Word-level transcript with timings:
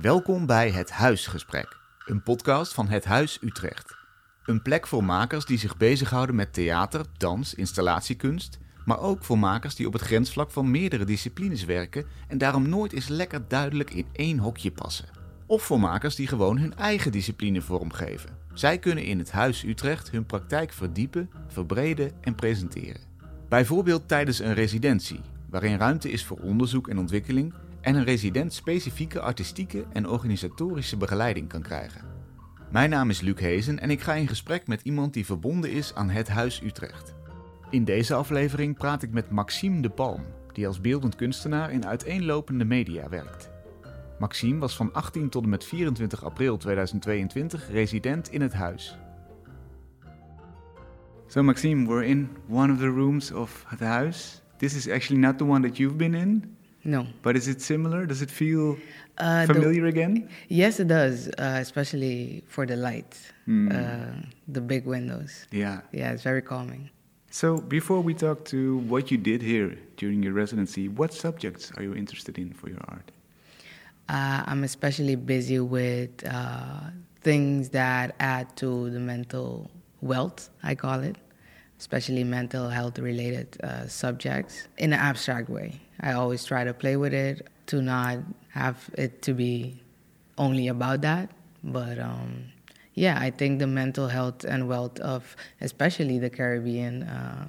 Welkom 0.00 0.46
bij 0.46 0.70
Het 0.70 0.90
Huisgesprek, 0.90 1.76
een 2.04 2.22
podcast 2.22 2.74
van 2.74 2.88
Het 2.88 3.04
Huis 3.04 3.38
Utrecht. 3.40 3.96
Een 4.44 4.62
plek 4.62 4.86
voor 4.86 5.04
makers 5.04 5.44
die 5.44 5.58
zich 5.58 5.76
bezighouden 5.76 6.34
met 6.34 6.52
theater, 6.52 7.04
dans, 7.16 7.54
installatiekunst, 7.54 8.58
maar 8.84 9.00
ook 9.00 9.24
voor 9.24 9.38
makers 9.38 9.74
die 9.74 9.86
op 9.86 9.92
het 9.92 10.02
grensvlak 10.02 10.50
van 10.50 10.70
meerdere 10.70 11.04
disciplines 11.04 11.64
werken 11.64 12.04
en 12.28 12.38
daarom 12.38 12.68
nooit 12.68 12.92
eens 12.92 13.08
lekker 13.08 13.48
duidelijk 13.48 13.90
in 13.90 14.06
één 14.12 14.38
hokje 14.38 14.72
passen. 14.72 15.08
Of 15.46 15.62
voor 15.62 15.80
makers 15.80 16.14
die 16.14 16.26
gewoon 16.26 16.58
hun 16.58 16.76
eigen 16.76 17.12
discipline 17.12 17.62
vormgeven. 17.62 18.30
Zij 18.52 18.78
kunnen 18.78 19.04
in 19.04 19.18
het 19.18 19.30
Huis 19.30 19.64
Utrecht 19.64 20.10
hun 20.10 20.26
praktijk 20.26 20.72
verdiepen, 20.72 21.30
verbreden 21.48 22.12
en 22.20 22.34
presenteren. 22.34 23.00
Bijvoorbeeld 23.48 24.08
tijdens 24.08 24.38
een 24.38 24.54
residentie, 24.54 25.20
waarin 25.50 25.78
ruimte 25.78 26.10
is 26.10 26.24
voor 26.24 26.38
onderzoek 26.38 26.88
en 26.88 26.98
ontwikkeling 26.98 27.54
en 27.88 27.94
een 27.94 28.04
resident 28.04 28.52
specifieke 28.52 29.20
artistieke 29.20 29.84
en 29.92 30.08
organisatorische 30.08 30.96
begeleiding 30.96 31.48
kan 31.48 31.62
krijgen. 31.62 32.04
Mijn 32.70 32.90
naam 32.90 33.10
is 33.10 33.20
Luc 33.20 33.40
Hezen 33.40 33.78
en 33.78 33.90
ik 33.90 34.00
ga 34.00 34.14
in 34.14 34.28
gesprek 34.28 34.66
met 34.66 34.82
iemand 34.82 35.12
die 35.12 35.26
verbonden 35.26 35.70
is 35.70 35.94
aan 35.94 36.08
het 36.08 36.28
Huis 36.28 36.62
Utrecht. 36.62 37.14
In 37.70 37.84
deze 37.84 38.14
aflevering 38.14 38.76
praat 38.76 39.02
ik 39.02 39.10
met 39.10 39.30
Maxime 39.30 39.80
de 39.80 39.88
Palm, 39.88 40.24
die 40.52 40.66
als 40.66 40.80
beeldend 40.80 41.16
kunstenaar 41.16 41.70
in 41.70 41.86
uiteenlopende 41.86 42.64
media 42.64 43.08
werkt. 43.08 43.50
Maxime 44.18 44.58
was 44.58 44.76
van 44.76 44.92
18 44.92 45.28
tot 45.28 45.42
en 45.42 45.48
met 45.48 45.64
24 45.64 46.24
april 46.24 46.56
2022 46.56 47.70
resident 47.70 48.32
in 48.32 48.40
het 48.40 48.52
huis. 48.52 48.98
So 51.26 51.42
Maxime, 51.42 51.86
we're 51.86 52.06
in 52.06 52.28
one 52.48 52.72
of 52.72 52.78
the 52.78 52.88
rooms 52.88 53.32
of 53.32 53.64
het 53.66 53.80
huis. 53.80 54.42
This 54.56 54.74
is 54.74 54.88
actually 54.88 55.20
not 55.20 55.38
the 55.38 55.44
one 55.44 55.68
that 55.68 55.76
you've 55.76 55.96
been 55.96 56.14
in. 56.14 56.56
No. 56.84 57.06
But 57.22 57.36
is 57.36 57.48
it 57.48 57.60
similar? 57.60 58.06
Does 58.06 58.22
it 58.22 58.30
feel 58.30 58.76
Uh, 59.18 59.46
the- 59.46 59.54
familiar 59.54 59.86
again? 59.86 60.28
yes, 60.48 60.78
it 60.80 60.88
does, 60.88 61.28
uh, 61.38 61.58
especially 61.60 62.44
for 62.46 62.66
the 62.66 62.76
light, 62.76 63.18
Hmm. 63.46 63.68
uh, 63.72 64.22
the 64.46 64.60
big 64.60 64.86
windows. 64.86 65.46
Yeah. 65.50 65.80
Yeah, 65.92 66.12
it's 66.12 66.22
very 66.22 66.42
calming. 66.42 66.90
So 67.30 67.58
before 67.58 68.00
we 68.00 68.14
talk 68.14 68.44
to 68.46 68.78
what 68.88 69.10
you 69.10 69.18
did 69.18 69.42
here 69.42 69.76
during 69.96 70.22
your 70.22 70.32
residency, 70.32 70.88
what 70.88 71.12
subjects 71.12 71.70
are 71.76 71.82
you 71.82 71.94
interested 71.94 72.38
in 72.38 72.52
for 72.52 72.68
your 72.70 72.80
art? 72.88 73.10
Uh, 74.08 74.42
I'm 74.46 74.64
especially 74.64 75.16
busy 75.16 75.60
with 75.60 76.24
uh, 76.24 76.90
things 77.20 77.68
that 77.70 78.14
add 78.20 78.56
to 78.56 78.88
the 78.90 79.00
mental 79.00 79.70
wealth, 80.00 80.48
I 80.62 80.74
call 80.74 81.00
it, 81.00 81.16
especially 81.78 82.24
mental 82.24 82.68
health 82.68 82.98
related 82.98 83.56
uh, 83.62 83.86
subjects 83.86 84.68
in 84.78 84.92
an 84.92 84.98
abstract 84.98 85.48
way. 85.48 85.80
I 86.00 86.12
always 86.12 86.44
try 86.44 86.64
to 86.64 86.74
play 86.74 86.96
with 86.96 87.14
it 87.14 87.48
to 87.66 87.82
not 87.82 88.18
have 88.50 88.90
it 88.94 89.22
to 89.22 89.34
be 89.34 89.80
only 90.36 90.68
about 90.68 91.02
that. 91.02 91.30
But 91.62 91.98
um, 91.98 92.44
yeah, 92.94 93.18
I 93.20 93.30
think 93.30 93.58
the 93.58 93.66
mental 93.66 94.08
health 94.08 94.44
and 94.44 94.68
wealth 94.68 94.98
of 95.00 95.36
especially 95.60 96.18
the 96.18 96.30
Caribbean 96.30 97.04
uh, 97.04 97.46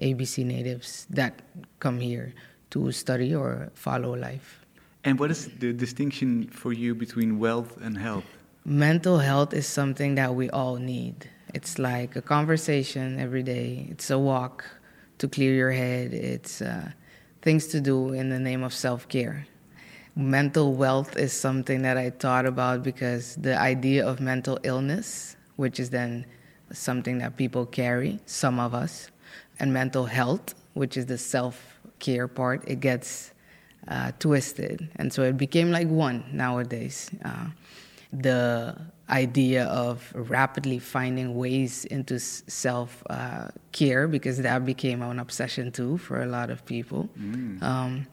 ABC 0.00 0.44
natives 0.44 1.06
that 1.10 1.42
come 1.80 2.00
here 2.00 2.34
to 2.70 2.92
study 2.92 3.34
or 3.34 3.70
follow 3.74 4.14
life. 4.14 4.64
And 5.04 5.18
what 5.18 5.30
is 5.30 5.48
the 5.58 5.72
distinction 5.72 6.48
for 6.48 6.72
you 6.72 6.94
between 6.94 7.38
wealth 7.38 7.78
and 7.80 7.96
health? 7.96 8.24
Mental 8.68 9.16
health 9.16 9.54
is 9.54 9.66
something 9.66 10.16
that 10.16 10.34
we 10.34 10.50
all 10.50 10.76
need. 10.76 11.30
It's 11.54 11.78
like 11.78 12.16
a 12.16 12.20
conversation 12.20 13.18
every 13.18 13.42
day. 13.42 13.86
It's 13.90 14.10
a 14.10 14.18
walk 14.18 14.62
to 15.16 15.26
clear 15.26 15.54
your 15.54 15.70
head. 15.70 16.12
It's 16.12 16.60
uh, 16.60 16.90
things 17.40 17.68
to 17.68 17.80
do 17.80 18.12
in 18.12 18.28
the 18.28 18.38
name 18.38 18.62
of 18.62 18.74
self 18.74 19.08
care. 19.08 19.46
Mental 20.14 20.74
wealth 20.74 21.16
is 21.16 21.32
something 21.32 21.80
that 21.80 21.96
I 21.96 22.10
thought 22.10 22.44
about 22.44 22.82
because 22.82 23.36
the 23.36 23.58
idea 23.58 24.06
of 24.06 24.20
mental 24.20 24.58
illness, 24.64 25.36
which 25.56 25.80
is 25.80 25.88
then 25.88 26.26
something 26.70 27.16
that 27.20 27.38
people 27.38 27.64
carry, 27.64 28.20
some 28.26 28.60
of 28.60 28.74
us, 28.74 29.10
and 29.58 29.72
mental 29.72 30.04
health, 30.04 30.54
which 30.74 30.98
is 30.98 31.06
the 31.06 31.16
self 31.16 31.80
care 32.00 32.28
part, 32.28 32.68
it 32.68 32.80
gets 32.80 33.32
uh, 33.88 34.12
twisted. 34.18 34.90
And 34.96 35.10
so 35.10 35.22
it 35.22 35.38
became 35.38 35.70
like 35.70 35.88
one 35.88 36.22
nowadays. 36.30 37.10
Uh, 37.24 37.46
the 38.12 38.76
idea 39.10 39.64
of 39.64 40.12
rapidly 40.14 40.78
finding 40.78 41.34
ways 41.34 41.84
into 41.86 42.18
self 42.18 43.02
uh, 43.10 43.48
care, 43.72 44.08
because 44.08 44.38
that 44.38 44.64
became 44.64 45.02
an 45.02 45.18
obsession 45.18 45.72
too 45.72 45.98
for 45.98 46.22
a 46.22 46.26
lot 46.26 46.50
of 46.50 46.64
people. 46.64 47.08
Um, 47.62 48.06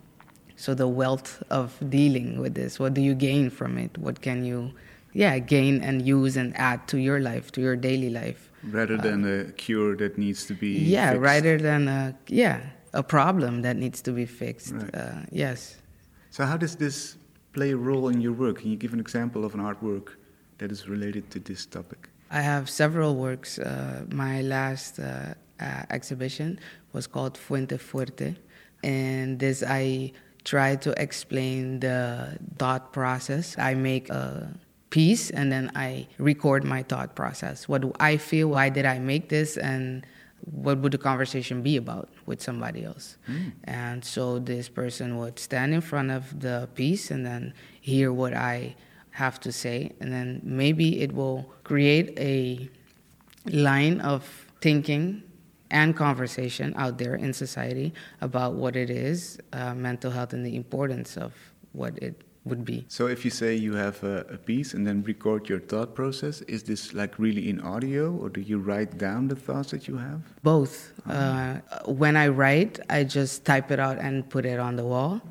so 0.56 0.74
the 0.74 0.88
wealth 0.88 1.44
of 1.50 1.78
dealing 1.90 2.40
with 2.40 2.56
this, 2.56 2.80
what 2.80 2.94
do 2.94 3.02
you 3.02 3.14
gain 3.14 3.50
from 3.50 3.78
it? 3.78 3.98
What 3.98 4.22
can 4.22 4.46
you, 4.46 4.72
yeah, 5.14 5.38
gain 5.40 5.82
and 5.82 6.06
use 6.06 6.38
and 6.38 6.56
add 6.58 6.88
to 6.90 6.98
your 6.98 7.20
life, 7.20 7.52
to 7.54 7.62
your 7.62 7.76
daily 7.76 8.10
life? 8.10 8.52
Rather 8.64 8.98
than 8.98 9.26
a 9.26 9.52
cure 9.52 9.96
that 9.98 10.18
needs 10.18 10.46
to 10.46 10.54
be 10.54 10.80
yeah, 10.80 11.12
fixed. 11.12 11.22
rather 11.22 11.58
than 11.58 11.88
a 11.88 12.18
yeah 12.28 12.62
a 12.94 13.04
problem 13.04 13.62
that 13.62 13.76
needs 13.76 14.02
to 14.02 14.12
be 14.12 14.26
fixed. 14.26 14.74
Right. 14.74 14.96
Uh, 14.96 15.22
yes. 15.30 15.76
So 16.32 16.46
how 16.46 16.58
does 16.58 16.76
this 16.78 17.18
play 17.56 17.72
a 17.72 17.78
role 17.78 18.10
in 18.10 18.20
your 18.20 18.34
work? 18.34 18.60
Can 18.60 18.70
you 18.70 18.76
give 18.76 18.94
an 18.94 19.00
example 19.00 19.46
of 19.46 19.54
an 19.58 19.62
artwork 19.62 20.08
that 20.60 20.72
is 20.72 20.90
related 20.90 21.24
to 21.32 21.40
this 21.40 21.66
topic? 21.66 22.10
I 22.30 22.42
have 22.42 22.70
several 22.70 23.16
works. 23.16 23.60
Uh, 23.60 24.04
my 24.12 24.42
last 24.42 25.00
uh, 25.00 25.34
uh, 25.60 25.84
exhibition 25.90 26.60
was 26.92 27.08
called 27.08 27.38
Fuente 27.38 27.78
Fuerte, 27.78 28.36
and 28.84 29.40
this 29.40 29.64
I 29.66 30.12
try 30.44 30.76
to 30.76 30.92
explain 31.02 31.80
the 31.80 32.38
thought 32.60 32.92
process. 32.92 33.56
I 33.58 33.74
make 33.74 34.10
a 34.10 34.54
piece 34.90 35.30
and 35.32 35.52
then 35.52 35.72
I 35.76 36.08
record 36.18 36.64
my 36.64 36.84
thought 36.84 37.16
process. 37.16 37.68
What 37.68 37.82
do 37.82 37.92
I 38.00 38.18
feel? 38.18 38.50
Why 38.50 38.70
did 38.70 38.86
I 38.86 39.00
make 39.00 39.30
this? 39.30 39.58
And 39.58 40.06
what 40.46 40.78
would 40.80 40.92
the 40.92 40.98
conversation 40.98 41.62
be 41.62 41.78
about 41.78 42.10
with 42.26 42.42
somebody 42.42 42.84
else? 42.84 43.18
And 43.64 44.04
so 44.06 44.40
this 44.40 44.70
person 44.70 45.18
would 45.18 45.40
stand 45.40 45.74
in 45.74 45.82
front 45.82 46.12
of 46.12 46.40
the 46.40 46.70
piece 46.76 47.12
and 47.12 47.26
then 47.26 47.54
hear 47.82 48.14
what 48.14 48.34
I 48.34 48.76
have 49.12 49.40
to 49.40 49.52
say, 49.52 49.94
and 50.00 50.12
then 50.12 50.42
maybe 50.44 51.02
it 51.02 51.14
will 51.14 51.50
create 51.64 52.18
a 52.20 52.70
line 53.50 54.02
of 54.02 54.48
thinking 54.62 55.24
and 55.72 55.96
conversation 55.96 56.74
out 56.76 56.98
there 56.98 57.16
in 57.16 57.32
society 57.34 57.94
about 58.22 58.54
what 58.54 58.76
it 58.76 58.90
is, 58.90 59.40
uh, 59.54 59.74
mental 59.74 60.12
health, 60.12 60.34
and 60.34 60.46
the 60.46 60.56
importance 60.56 61.18
of 61.18 61.34
what 61.72 61.98
it 62.00 62.22
would 62.46 62.64
be. 62.64 62.86
So 62.88 63.08
if 63.08 63.26
you 63.26 63.32
say 63.32 63.56
you 63.56 63.74
have 63.74 64.04
a, 64.04 64.18
a 64.30 64.38
piece 64.38 64.74
and 64.76 64.86
then 64.88 65.04
record 65.04 65.50
your 65.50 65.60
thought 65.60 65.96
process, 65.96 66.42
is 66.42 66.64
this 66.64 66.94
like 66.94 67.18
really 67.20 67.50
in 67.50 67.60
audio 67.62 68.16
or 68.16 68.30
do 68.30 68.42
you 68.42 68.60
write 68.60 68.98
down 68.98 69.28
the 69.28 69.36
thoughts 69.36 69.72
that 69.72 69.88
you 69.88 69.98
have? 69.98 70.22
Both. 70.44 70.94
Uh, 71.08 71.60
when 71.86 72.16
I 72.16 72.28
write, 72.28 72.80
I 72.90 73.04
just 73.04 73.46
type 73.46 73.72
it 73.72 73.80
out 73.80 73.98
and 73.98 74.30
put 74.30 74.46
it 74.46 74.60
on 74.60 74.76
the 74.76 74.86
wall. 74.86 75.22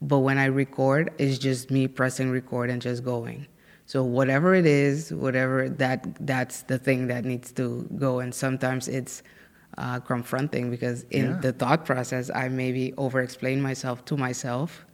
But 0.00 0.18
when 0.18 0.38
I 0.38 0.44
record, 0.46 1.10
it's 1.18 1.38
just 1.38 1.70
me 1.70 1.88
pressing 1.88 2.30
record 2.30 2.70
and 2.70 2.80
just 2.80 3.02
going. 3.02 3.46
So 3.86 4.04
whatever 4.04 4.54
it 4.54 4.66
is, 4.66 5.12
whatever 5.12 5.68
that 5.70 6.26
that's 6.26 6.62
the 6.62 6.78
thing 6.78 7.06
that 7.08 7.24
needs 7.24 7.50
to 7.52 7.88
go. 7.96 8.20
And 8.20 8.34
sometimes 8.34 8.86
it's 8.86 9.22
uh, 9.78 10.00
confronting 10.00 10.70
because 10.70 11.04
in 11.10 11.24
Yeah. 11.26 11.38
the 11.40 11.52
thought 11.52 11.86
process, 11.86 12.30
I 12.34 12.48
maybe 12.48 12.92
over-explain 12.98 13.62
myself 13.62 14.04
to 14.06 14.16
myself. 14.16 14.84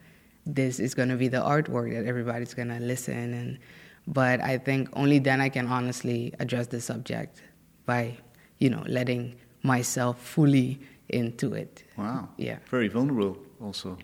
This 0.46 0.80
is 0.80 0.94
going 0.94 1.08
to 1.08 1.16
be 1.16 1.28
the 1.28 1.38
artwork 1.38 1.92
that 1.94 2.06
everybody's 2.06 2.54
going 2.54 2.68
to 2.68 2.80
listen 2.80 3.34
and. 3.34 3.58
But 4.06 4.42
I 4.42 4.58
think 4.58 4.90
only 4.92 5.18
then 5.18 5.40
I 5.40 5.48
can 5.48 5.66
honestly 5.66 6.34
address 6.38 6.66
the 6.66 6.78
subject 6.78 7.40
by, 7.86 8.18
you 8.58 8.68
know, 8.68 8.84
letting 8.86 9.34
myself 9.62 10.20
fully 10.20 10.78
into 11.08 11.54
it. 11.54 11.84
Wow. 11.96 12.28
Yeah. 12.36 12.58
Very 12.68 12.88
vulnerable 12.88 13.38
also. 13.62 13.96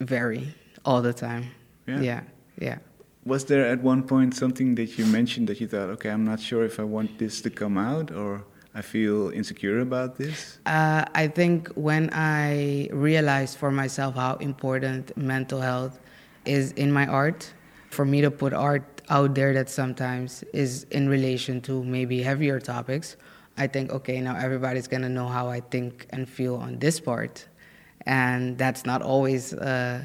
Very 0.00 0.52
all 0.84 1.00
the 1.00 1.12
time. 1.12 1.44
Yeah. 1.86 2.00
Yeah. 2.00 2.22
Yeah. 2.58 2.78
Was 3.24 3.44
there 3.44 3.66
at 3.66 3.80
one 3.82 4.02
point 4.02 4.34
something 4.34 4.74
that 4.74 4.98
you 4.98 5.06
mentioned 5.06 5.46
that 5.48 5.60
you 5.60 5.68
thought, 5.68 5.90
okay, 5.90 6.10
I'm 6.10 6.24
not 6.24 6.40
sure 6.40 6.64
if 6.64 6.80
I 6.80 6.82
want 6.82 7.18
this 7.18 7.40
to 7.42 7.50
come 7.50 7.78
out 7.78 8.10
or 8.10 8.44
I 8.76 8.82
feel 8.82 9.30
insecure 9.30 9.80
about 9.80 10.16
this? 10.16 10.58
Uh, 10.66 11.06
I 11.14 11.28
think 11.28 11.68
when 11.76 12.10
I 12.12 12.90
realized 12.92 13.56
for 13.56 13.70
myself 13.70 14.16
how 14.16 14.34
important 14.36 15.16
mental 15.16 15.62
health 15.62 15.98
is 16.44 16.72
in 16.72 16.92
my 16.92 17.06
art, 17.06 17.54
for 17.88 18.04
me 18.04 18.20
to 18.20 18.30
put 18.30 18.52
art 18.52 19.00
out 19.08 19.34
there 19.34 19.54
that 19.54 19.70
sometimes 19.70 20.44
is 20.52 20.84
in 20.90 21.08
relation 21.08 21.62
to 21.62 21.82
maybe 21.84 22.22
heavier 22.22 22.60
topics, 22.60 23.16
I 23.56 23.66
think, 23.66 23.92
okay, 23.92 24.20
now 24.20 24.36
everybody's 24.36 24.88
gonna 24.88 25.08
know 25.08 25.26
how 25.26 25.48
I 25.48 25.60
think 25.60 26.06
and 26.10 26.28
feel 26.28 26.56
on 26.56 26.78
this 26.78 27.00
part. 27.00 27.48
And 28.04 28.58
that's 28.58 28.84
not 28.84 29.00
always 29.00 29.54
uh, 29.54 30.02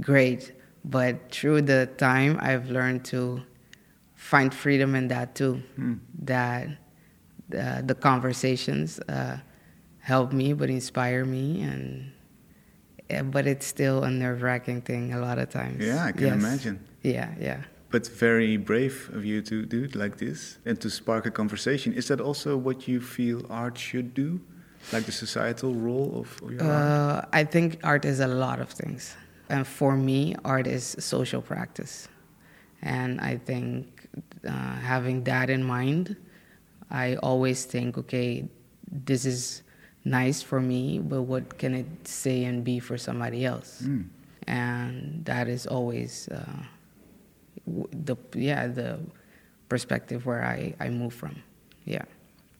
great. 0.00 0.54
But 0.86 1.30
through 1.30 1.62
the 1.62 1.90
time, 1.98 2.38
I've 2.40 2.70
learned 2.70 3.04
to 3.06 3.42
find 4.14 4.54
freedom 4.54 4.94
in 4.94 5.08
that 5.08 5.34
too. 5.34 5.62
That 6.22 6.68
uh, 7.54 7.82
the 7.84 7.94
conversations 7.94 8.98
uh, 9.08 9.38
help 10.00 10.32
me, 10.32 10.52
but 10.52 10.68
inspire 10.70 11.24
me, 11.24 11.62
and 11.62 12.10
eh, 13.10 13.22
but 13.22 13.46
it's 13.46 13.66
still 13.66 14.04
a 14.04 14.10
nerve 14.10 14.42
wracking 14.42 14.82
thing 14.82 15.12
a 15.12 15.18
lot 15.18 15.38
of 15.38 15.48
times. 15.50 15.84
Yeah, 15.84 16.04
I 16.04 16.12
can 16.12 16.24
Yes. 16.24 16.34
imagine. 16.34 16.78
Yeah, 17.02 17.34
yeah. 17.38 17.60
but 17.90 18.08
very 18.08 18.56
brave 18.56 19.08
of 19.14 19.24
you 19.24 19.40
to 19.42 19.64
do 19.66 19.84
it 19.84 19.94
like 19.94 20.16
this 20.16 20.58
and 20.66 20.80
to 20.80 20.90
spark 20.90 21.26
a 21.26 21.30
conversation. 21.30 21.92
Is 21.92 22.06
that 22.08 22.20
also 22.20 22.56
what 22.56 22.88
you 22.88 23.00
feel 23.00 23.46
art 23.50 23.78
should 23.78 24.14
do? 24.14 24.40
Like 24.92 25.04
the 25.06 25.12
societal 25.12 25.74
role 25.74 26.10
of, 26.20 26.42
of 26.42 26.50
your 26.52 26.62
uh, 26.62 26.66
art? 27.16 27.28
I 27.32 27.44
think 27.44 27.78
art 27.84 28.04
is 28.04 28.18
a 28.20 28.26
lot 28.26 28.58
of 28.60 28.68
things. 28.68 29.14
And 29.48 29.64
for 29.66 29.96
me, 29.96 30.34
art 30.44 30.66
is 30.66 30.96
social 30.98 31.40
practice. 31.40 32.08
And 32.82 33.20
I 33.20 33.36
think 33.36 34.08
uh, 34.46 34.50
having 34.92 35.22
that 35.24 35.48
in 35.50 35.62
mind, 35.62 36.16
I 36.94 37.16
always 37.16 37.64
think, 37.64 37.98
okay, 37.98 38.48
this 38.88 39.26
is 39.26 39.62
nice 40.04 40.40
for 40.42 40.60
me, 40.60 41.00
but 41.00 41.22
what 41.22 41.58
can 41.58 41.74
it 41.74 41.86
say 42.06 42.44
and 42.44 42.62
be 42.62 42.78
for 42.78 42.96
somebody 42.96 43.44
else? 43.44 43.82
Mm. 43.82 44.06
And 44.46 45.24
that 45.24 45.48
is 45.48 45.66
always 45.66 46.28
uh, 46.28 46.62
the 47.66 48.16
yeah 48.34 48.68
the 48.68 49.00
perspective 49.68 50.24
where 50.24 50.44
I, 50.44 50.74
I 50.78 50.88
move 50.90 51.14
from. 51.14 51.42
Yeah. 51.84 52.04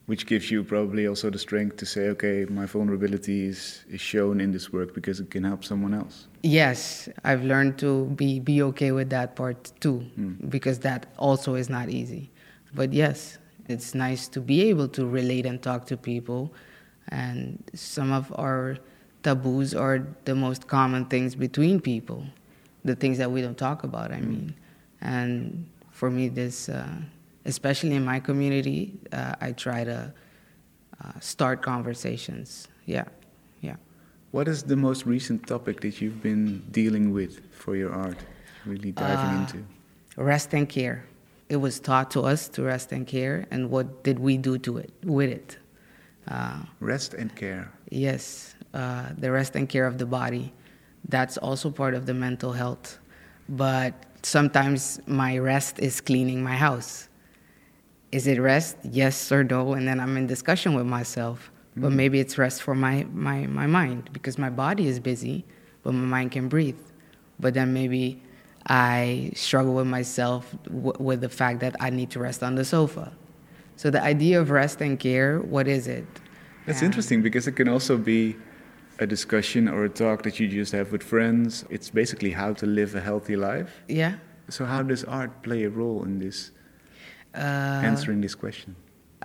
Which 0.07 0.25
gives 0.25 0.51
you 0.51 0.63
probably 0.63 1.07
also 1.07 1.29
the 1.29 1.39
strength 1.39 1.77
to 1.77 1.85
say, 1.85 2.09
okay, 2.09 2.45
my 2.45 2.65
vulnerability 2.65 3.45
is, 3.45 3.85
is 3.89 4.01
shown 4.01 4.39
in 4.39 4.51
this 4.51 4.71
work 4.71 4.93
because 4.93 5.19
it 5.19 5.31
can 5.31 5.43
help 5.43 5.63
someone 5.63 5.93
else. 5.93 6.27
Yes, 6.43 7.09
I've 7.23 7.43
learned 7.43 7.77
to 7.79 8.05
be 8.21 8.39
be 8.39 8.61
okay 8.63 8.91
with 8.91 9.09
that 9.11 9.35
part 9.35 9.71
too, 9.79 10.05
mm. 10.19 10.49
because 10.49 10.79
that 10.79 11.05
also 11.17 11.55
is 11.55 11.69
not 11.69 11.89
easy. 11.89 12.29
But 12.73 12.91
yes, 12.91 13.37
it's 13.67 13.95
nice 13.95 14.27
to 14.29 14.41
be 14.41 14.69
able 14.69 14.87
to 14.89 15.05
relate 15.05 15.45
and 15.45 15.61
talk 15.61 15.85
to 15.87 15.97
people, 15.97 16.53
and 17.09 17.63
some 17.73 18.11
of 18.11 18.33
our 18.37 18.77
taboos 19.23 19.73
are 19.73 20.07
the 20.25 20.35
most 20.35 20.67
common 20.67 21.05
things 21.05 21.35
between 21.35 21.79
people, 21.79 22.23
the 22.83 22.95
things 22.95 23.17
that 23.17 23.31
we 23.31 23.41
don't 23.41 23.57
talk 23.57 23.83
about. 23.83 24.11
I 24.11 24.21
mean, 24.21 24.55
and 25.01 25.67
for 25.91 26.11
me, 26.11 26.27
this, 26.27 26.69
uh, 26.69 26.87
especially 27.45 27.95
in 27.95 28.05
my 28.05 28.19
community, 28.19 28.93
uh, 29.11 29.35
I 29.41 29.51
try 29.51 29.83
to 29.83 30.13
uh, 31.03 31.19
start 31.19 31.61
conversations. 31.61 32.67
Yeah, 32.85 33.05
yeah. 33.61 33.77
What 34.31 34.47
is 34.47 34.63
the 34.63 34.75
most 34.75 35.05
recent 35.05 35.47
topic 35.47 35.81
that 35.81 36.01
you've 36.01 36.21
been 36.21 36.63
dealing 36.71 37.11
with 37.11 37.51
for 37.53 37.75
your 37.75 37.91
art, 37.93 38.17
really 38.65 38.91
diving 38.91 39.37
uh, 39.37 39.41
into? 39.41 39.65
Rest 40.17 40.53
and 40.53 40.69
care. 40.69 41.05
It 41.47 41.57
was 41.57 41.79
taught 41.79 42.11
to 42.11 42.21
us 42.21 42.47
to 42.49 42.63
rest 42.63 42.91
and 42.91 43.05
care, 43.05 43.45
and 43.51 43.69
what 43.69 44.03
did 44.03 44.19
we 44.19 44.37
do 44.37 44.57
to 44.59 44.77
it 44.77 44.91
with 45.03 45.29
it? 45.29 45.57
Uh, 46.27 46.63
rest 46.79 47.13
and 47.13 47.35
care. 47.35 47.71
Yes, 47.91 48.55
uh, 48.73 49.09
the 49.17 49.31
rest 49.31 49.55
and 49.55 49.69
care 49.69 49.85
of 49.85 49.97
the 49.99 50.07
body. 50.07 50.53
That's 51.07 51.37
also 51.37 51.69
part 51.69 51.93
of 51.93 52.07
the 52.07 52.15
mental 52.15 52.51
health. 52.51 52.97
But 53.47 53.93
sometimes 54.23 54.99
my 55.05 55.37
rest 55.37 55.79
is 55.79 56.01
cleaning 56.01 56.43
my 56.43 56.55
house. 56.55 57.09
Is 58.11 58.25
it 58.25 58.39
rest? 58.39 58.77
Yes 58.83 59.31
or 59.31 59.43
no? 59.43 59.73
And 59.73 59.87
then 59.87 59.99
I'm 59.99 60.17
in 60.17 60.25
discussion 60.25 60.73
with 60.73 60.87
myself. 60.87 61.51
Mm. 61.77 61.81
But 61.83 61.91
maybe 61.91 62.19
it's 62.19 62.37
rest 62.39 62.63
for 62.63 62.73
my, 62.73 63.05
my, 63.13 63.45
my 63.45 63.67
mind 63.67 64.09
because 64.13 64.39
my 64.39 64.49
body 64.49 64.87
is 64.87 64.99
busy, 64.99 65.45
but 65.83 65.93
my 65.93 66.05
mind 66.05 66.31
can 66.31 66.47
breathe. 66.49 66.79
But 67.39 67.53
then 67.53 67.71
maybe 67.71 68.23
I 68.67 69.31
struggle 69.35 69.75
with 69.75 69.87
myself 69.87 70.55
w- 70.65 70.93
with 70.99 71.21
the 71.21 71.29
fact 71.29 71.59
that 71.59 71.75
I 71.79 71.89
need 71.89 72.09
to 72.11 72.19
rest 72.19 72.41
on 72.43 72.55
the 72.55 72.65
sofa. 72.65 73.11
So 73.75 73.91
the 73.91 74.01
idea 74.01 74.39
of 74.39 74.49
rest 74.49 74.81
and 74.81 74.99
care, 74.99 75.39
what 75.39 75.67
is 75.67 75.87
it? 75.87 76.05
That's 76.65 76.81
interesting 76.81 77.21
because 77.21 77.47
it 77.47 77.51
can 77.51 77.67
also 77.67 77.97
be 77.97 78.35
a 78.99 79.05
discussion 79.05 79.67
or 79.67 79.85
a 79.85 79.89
talk 79.89 80.23
that 80.23 80.39
you 80.39 80.47
just 80.47 80.71
have 80.71 80.91
with 80.91 81.03
friends. 81.03 81.65
It's 81.69 81.89
basically 81.89 82.31
how 82.31 82.53
to 82.53 82.65
live 82.65 82.95
a 82.95 83.01
healthy 83.01 83.35
life. 83.35 83.83
Yeah. 83.87 84.15
So 84.49 84.65
how 84.65 84.81
does 84.81 85.03
art 85.03 85.43
play 85.43 85.63
a 85.63 85.69
role 85.69 86.03
in 86.03 86.19
this 86.19 86.51
uh, 87.35 87.81
answering 87.83 88.21
this 88.21 88.35
question? 88.35 88.75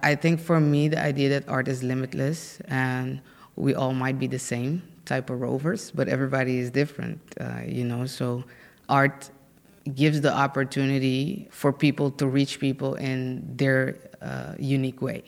I 0.03 0.15
think 0.17 0.41
for 0.41 0.61
me, 0.61 0.89
the 0.89 1.01
idea 1.01 1.29
that 1.31 1.49
art 1.49 1.69
is 1.69 1.83
limitless 1.83 2.61
and 2.69 3.21
we 3.57 3.75
all 3.75 3.93
might 3.95 4.19
be 4.19 4.27
the 4.27 4.39
same 4.39 4.83
type 5.05 5.31
of 5.31 5.41
rovers, 5.41 5.91
but 5.91 6.09
everybody 6.09 6.59
is 6.59 6.71
different, 6.71 7.21
uh, 7.41 7.61
you 7.67 7.85
know. 7.85 8.07
So 8.07 8.45
art 8.91 9.31
gives 9.95 10.21
the 10.21 10.33
opportunity 10.33 11.49
for 11.51 11.73
people 11.73 12.11
to 12.11 12.27
reach 12.27 12.61
people 12.61 12.97
in 12.97 13.57
their 13.57 13.97
uh, 14.21 14.55
unique 14.59 15.01
way, 15.01 15.23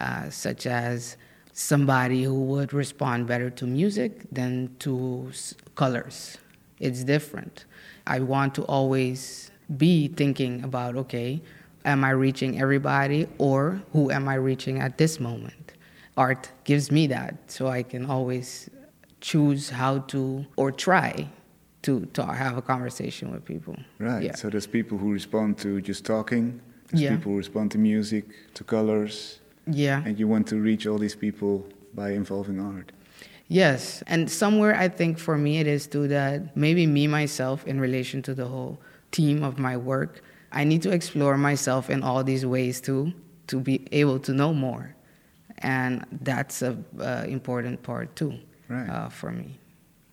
uh, 0.00 0.30
such 0.30 0.66
as 0.66 1.16
somebody 1.52 2.22
who 2.22 2.40
would 2.44 2.72
respond 2.72 3.26
better 3.26 3.50
to 3.50 3.66
music 3.66 4.22
than 4.32 4.74
to 4.78 5.30
colors. 5.74 6.38
It's 6.80 7.04
different. 7.04 7.66
I 8.06 8.20
want 8.20 8.54
to 8.56 8.62
always 8.64 9.50
be 9.76 10.08
thinking 10.08 10.64
about 10.64 10.96
okay, 10.96 11.42
am 11.84 12.04
I 12.04 12.10
reaching 12.10 12.60
everybody 12.60 13.28
or 13.38 13.82
who 13.92 14.10
am 14.10 14.28
I 14.28 14.34
reaching 14.34 14.80
at 14.80 14.98
this 14.98 15.20
moment? 15.20 15.72
Art 16.16 16.50
gives 16.64 16.90
me 16.90 17.06
that, 17.08 17.34
so 17.50 17.66
I 17.66 17.82
can 17.82 18.06
always 18.06 18.70
choose 19.20 19.70
how 19.70 19.98
to 19.98 20.46
or 20.56 20.70
try 20.70 21.28
to, 21.84 22.04
to 22.12 22.26
have 22.26 22.56
a 22.58 22.62
conversation 22.62 23.32
with 23.32 23.44
people. 23.44 23.76
Right. 23.98 24.24
Yeah. 24.24 24.34
So 24.34 24.50
there's 24.50 24.66
people 24.66 24.98
who 24.98 25.12
respond 25.12 25.58
to 25.58 25.80
just 25.80 26.04
talking. 26.04 26.60
There's 26.88 27.02
yeah. 27.02 27.16
people 27.16 27.32
who 27.32 27.38
respond 27.38 27.70
to 27.72 27.78
music, 27.78 28.24
to 28.54 28.64
colors, 28.64 29.38
yeah. 29.66 30.02
And 30.04 30.18
you 30.18 30.28
want 30.28 30.46
to 30.48 30.56
reach 30.56 30.86
all 30.86 30.98
these 30.98 31.14
people 31.14 31.66
by 31.94 32.10
involving 32.10 32.60
art. 32.60 32.92
Yes. 33.48 34.02
And 34.06 34.30
somewhere 34.30 34.74
I 34.74 34.88
think 34.88 35.18
for 35.18 35.36
me 35.36 35.58
it 35.58 35.66
is 35.66 35.86
too 35.86 36.08
that 36.08 36.56
maybe 36.56 36.86
me 36.86 37.06
myself 37.06 37.66
in 37.66 37.80
relation 37.80 38.22
to 38.22 38.34
the 38.34 38.46
whole 38.46 38.78
team 39.10 39.42
of 39.42 39.58
my 39.58 39.76
work, 39.76 40.22
I 40.52 40.64
need 40.64 40.82
to 40.82 40.90
explore 40.90 41.36
myself 41.36 41.90
in 41.90 42.02
all 42.02 42.24
these 42.24 42.46
ways 42.46 42.80
too 42.80 43.12
to 43.48 43.60
be 43.60 43.86
able 43.92 44.18
to 44.20 44.32
know 44.32 44.54
more. 44.54 44.94
And 45.58 46.04
that's 46.22 46.62
a 46.62 46.76
uh, 46.98 47.24
important 47.28 47.82
part 47.82 48.14
too 48.16 48.38
right. 48.68 48.88
uh, 48.88 49.08
for 49.08 49.30
me. 49.30 49.58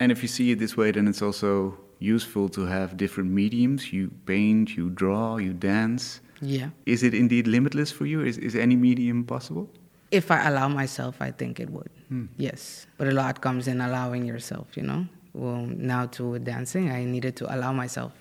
And 0.02 0.12
if 0.12 0.24
you 0.24 0.28
see 0.28 0.50
it 0.50 0.58
this 0.58 0.76
way, 0.76 0.90
then 0.90 1.08
it's 1.08 1.22
also 1.22 1.78
useful 2.00 2.50
to 2.50 2.66
have 2.66 2.98
different 2.98 3.30
mediums. 3.30 3.94
You 3.94 4.10
paint, 4.26 4.76
you 4.76 4.90
draw, 4.90 5.38
you 5.38 5.54
dance. 5.54 6.22
Yeah. 6.42 6.70
Is 6.88 7.04
it 7.04 7.14
indeed 7.14 7.46
limitless 7.46 7.92
for 7.92 8.08
you? 8.08 8.22
Is, 8.22 8.40
is 8.40 8.56
any 8.56 8.76
medium 8.76 9.24
possible? 9.24 9.70
If 10.10 10.32
I 10.32 10.48
allow 10.48 10.68
myself, 10.70 11.22
I 11.22 11.30
think 11.30 11.60
it 11.60 11.70
would. 11.70 11.92
Hmm. 12.08 12.26
Yes. 12.38 12.88
But 12.98 13.10
a 13.10 13.12
lot 13.12 13.42
comes 13.42 13.68
in 13.68 13.80
allowing 13.80 14.26
yourself, 14.26 14.76
you 14.76 14.82
know? 14.82 15.06
Well, 15.34 15.68
now 15.68 16.08
to 16.18 16.40
dancing, 16.40 16.90
I 16.90 17.06
needed 17.06 17.36
to 17.36 17.56
allow 17.56 17.72
myself 17.72 18.14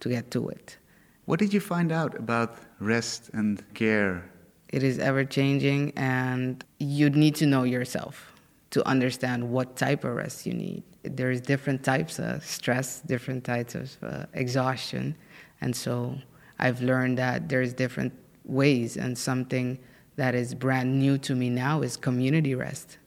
to 0.00 0.08
get 0.08 0.30
to 0.30 0.48
it. 0.48 0.78
What 1.26 1.38
did 1.38 1.52
you 1.52 1.60
find 1.60 1.92
out 1.92 2.16
about 2.16 2.56
rest 2.80 3.28
and 3.34 3.62
care? 3.74 4.24
It 4.70 4.82
is 4.82 4.98
ever 4.98 5.26
changing, 5.26 5.92
and 5.94 6.64
you 6.78 7.10
need 7.10 7.34
to 7.36 7.46
know 7.46 7.64
yourself 7.64 8.32
to 8.70 8.86
understand 8.86 9.50
what 9.50 9.76
type 9.76 10.04
of 10.04 10.14
rest 10.14 10.46
you 10.46 10.54
need. 10.54 10.82
There's 11.16 11.40
different 11.40 11.82
types 11.84 12.18
of 12.18 12.44
stress, 12.44 13.00
different 13.00 13.44
types 13.44 13.74
of 13.74 13.96
uh, 14.02 14.26
exhaustion, 14.34 15.16
and 15.60 15.74
so 15.74 16.18
I've 16.58 16.82
learned 16.82 17.18
that 17.18 17.48
there's 17.48 17.72
different 17.72 18.12
ways, 18.44 18.96
and 18.96 19.16
something 19.16 19.78
that 20.16 20.34
is 20.34 20.54
brand 20.54 20.98
new 20.98 21.18
to 21.18 21.34
me 21.34 21.48
now 21.50 21.82
is 21.82 21.96
community 21.96 22.54
rest, 22.54 22.98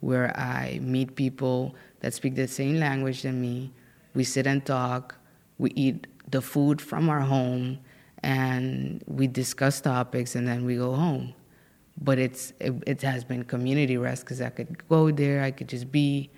where 0.00 0.36
I 0.38 0.78
meet 0.82 1.16
people 1.16 1.74
that 2.00 2.14
speak 2.14 2.34
the 2.34 2.46
same 2.46 2.78
language 2.78 3.22
than 3.22 3.40
me. 3.40 3.72
We 4.14 4.24
sit 4.24 4.46
and 4.46 4.64
talk, 4.64 5.14
we 5.58 5.70
eat 5.70 6.06
the 6.30 6.42
food 6.42 6.80
from 6.80 7.08
our 7.08 7.20
home, 7.20 7.78
and 8.22 9.02
we 9.06 9.26
discuss 9.26 9.80
topics, 9.80 10.34
and 10.34 10.46
then 10.46 10.64
we 10.64 10.76
go 10.76 10.94
home. 10.94 11.34
But 12.00 12.18
it's 12.18 12.52
it, 12.60 12.74
it 12.86 13.02
has 13.02 13.24
been 13.24 13.44
community 13.44 13.96
rest 13.96 14.24
because 14.24 14.40
I 14.40 14.50
could 14.50 14.86
go 14.88 15.10
there, 15.10 15.42
I 15.42 15.50
could 15.50 15.68
just 15.68 15.90
be, 15.90 16.30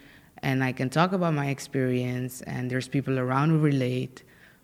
and 0.43 0.65
I 0.65 0.73
can 0.73 0.91
talk 0.91 1.13
about 1.13 1.35
my 1.35 1.49
experience, 1.49 2.43
and 2.43 2.71
there's 2.71 2.89
people 2.89 3.19
around 3.19 3.51
who 3.51 3.59
relate 3.59 4.23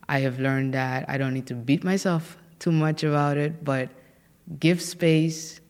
I 0.08 0.20
have 0.20 0.38
learned 0.38 0.74
that 0.74 1.08
I 1.08 1.18
don't 1.18 1.34
need 1.34 1.46
to 1.48 1.54
beat 1.54 1.82
myself 1.82 2.38
too 2.58 2.72
much 2.72 3.02
about 3.02 3.36
it, 3.36 3.64
but 3.64 3.88
give 4.60 4.80
space 4.80 5.60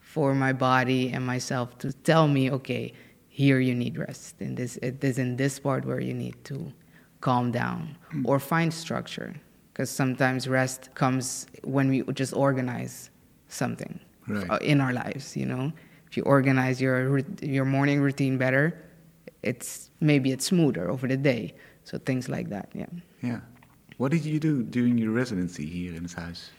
for 0.00 0.34
my 0.34 0.52
body 0.52 1.10
and 1.10 1.26
myself 1.26 1.78
to 1.78 1.92
tell 1.92 2.28
me, 2.28 2.50
okay, 2.50 2.92
here 3.28 3.58
you 3.58 3.74
need 3.74 3.98
rest. 3.98 4.40
In 4.40 4.54
this, 4.54 4.76
it 4.76 5.02
is 5.02 5.18
in 5.18 5.36
this 5.36 5.58
part 5.58 5.84
where 5.84 6.00
you 6.00 6.14
need 6.14 6.36
to 6.44 6.72
calm 7.20 7.50
down 7.50 7.96
mm. 8.12 8.22
or 8.26 8.38
find 8.38 8.72
structure. 8.72 9.34
Because 9.72 9.90
sometimes 9.90 10.48
rest 10.48 10.94
comes 10.94 11.46
when 11.64 11.88
we 11.88 12.02
just 12.12 12.34
organize 12.34 13.10
something 13.48 13.98
right. 14.28 14.50
Uh, 14.50 14.58
in 14.58 14.80
our 14.82 14.92
lives. 14.92 15.34
You 15.34 15.46
know, 15.46 15.72
if 16.06 16.16
you 16.16 16.22
organize 16.24 16.80
your 16.80 17.20
your 17.40 17.64
morning 17.64 18.02
routine 18.02 18.36
better, 18.36 18.78
it's 19.42 19.90
maybe 20.00 20.32
it's 20.32 20.46
smoother 20.46 20.90
over 20.90 21.06
the 21.06 21.16
day. 21.16 21.54
So 21.84 21.98
things 21.98 22.28
like 22.28 22.48
that. 22.50 22.70
Yeah. 22.74 22.86
Yeah. 23.22 23.40
What 23.98 24.10
did 24.10 24.24
you 24.24 24.38
do 24.38 24.62
during 24.62 24.98
your 24.98 25.12
residency 25.12 25.66
here 25.66 25.94
in 25.94 26.02
this 26.02 26.14
house? 26.14 26.50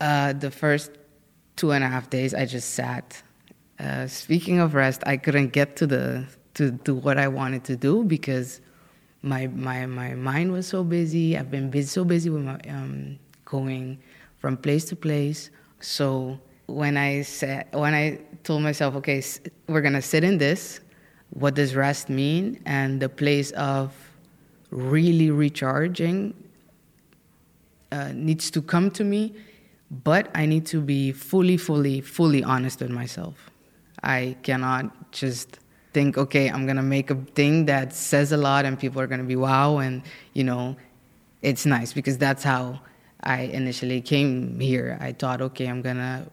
Uh, 0.00 0.32
the 0.32 0.50
first 0.50 0.92
two 1.56 1.72
and 1.72 1.84
a 1.84 1.88
half 1.88 2.10
days, 2.10 2.34
I 2.34 2.46
just 2.46 2.70
sat. 2.70 3.22
Uh, 3.78 4.06
speaking 4.06 4.58
of 4.60 4.74
rest, 4.74 5.02
I 5.06 5.16
couldn't 5.16 5.48
get 5.52 5.76
to 5.76 5.86
the 5.86 6.26
to 6.54 6.70
do 6.70 6.94
what 6.94 7.16
I 7.16 7.28
wanted 7.28 7.64
to 7.64 7.76
do 7.76 8.04
because 8.04 8.60
my 9.22 9.46
my 9.48 9.86
my 9.86 10.14
mind 10.14 10.52
was 10.52 10.66
so 10.66 10.84
busy. 10.84 11.36
I've 11.36 11.50
been 11.50 11.70
busy, 11.70 11.86
so 11.88 12.04
busy 12.04 12.30
with 12.30 12.42
my 12.42 12.58
um, 12.68 13.18
going 13.44 13.98
from 14.38 14.56
place 14.56 14.84
to 14.86 14.96
place. 14.96 15.50
So 15.80 16.38
when 16.66 16.96
I 16.96 17.22
said 17.22 17.68
when 17.72 17.94
I 17.94 18.20
told 18.44 18.62
myself, 18.62 18.94
okay, 18.96 19.22
we're 19.68 19.82
gonna 19.82 20.02
sit 20.02 20.24
in 20.24 20.38
this. 20.38 20.80
What 21.30 21.54
does 21.54 21.74
rest 21.74 22.08
mean? 22.08 22.60
And 22.66 23.00
the 23.00 23.08
place 23.08 23.50
of 23.52 23.94
really 24.70 25.30
recharging 25.30 26.34
uh, 27.92 28.12
needs 28.14 28.50
to 28.52 28.62
come 28.62 28.90
to 28.92 29.04
me, 29.04 29.34
but 29.90 30.30
I 30.34 30.46
need 30.46 30.66
to 30.66 30.80
be 30.80 31.12
fully, 31.12 31.56
fully, 31.56 32.00
fully 32.00 32.44
honest 32.44 32.80
with 32.80 32.90
myself. 32.90 33.50
I 34.02 34.36
cannot 34.42 35.12
just 35.12 35.58
think, 35.92 36.16
okay, 36.16 36.48
I'm 36.48 36.66
gonna 36.66 36.82
make 36.82 37.10
a 37.10 37.16
thing 37.34 37.66
that 37.66 37.92
says 37.92 38.32
a 38.32 38.36
lot 38.36 38.64
and 38.64 38.78
people 38.78 39.00
are 39.00 39.06
gonna 39.06 39.24
be 39.24 39.36
wow, 39.36 39.78
and 39.78 40.02
you 40.34 40.44
know, 40.44 40.76
it's 41.42 41.66
nice 41.66 41.92
because 41.92 42.16
that's 42.18 42.44
how 42.44 42.80
I 43.22 43.42
initially 43.42 44.00
came 44.00 44.58
here. 44.60 44.96
I 45.00 45.12
thought, 45.12 45.40
okay, 45.42 45.66
I'm 45.66 45.82
gonna 45.82 46.26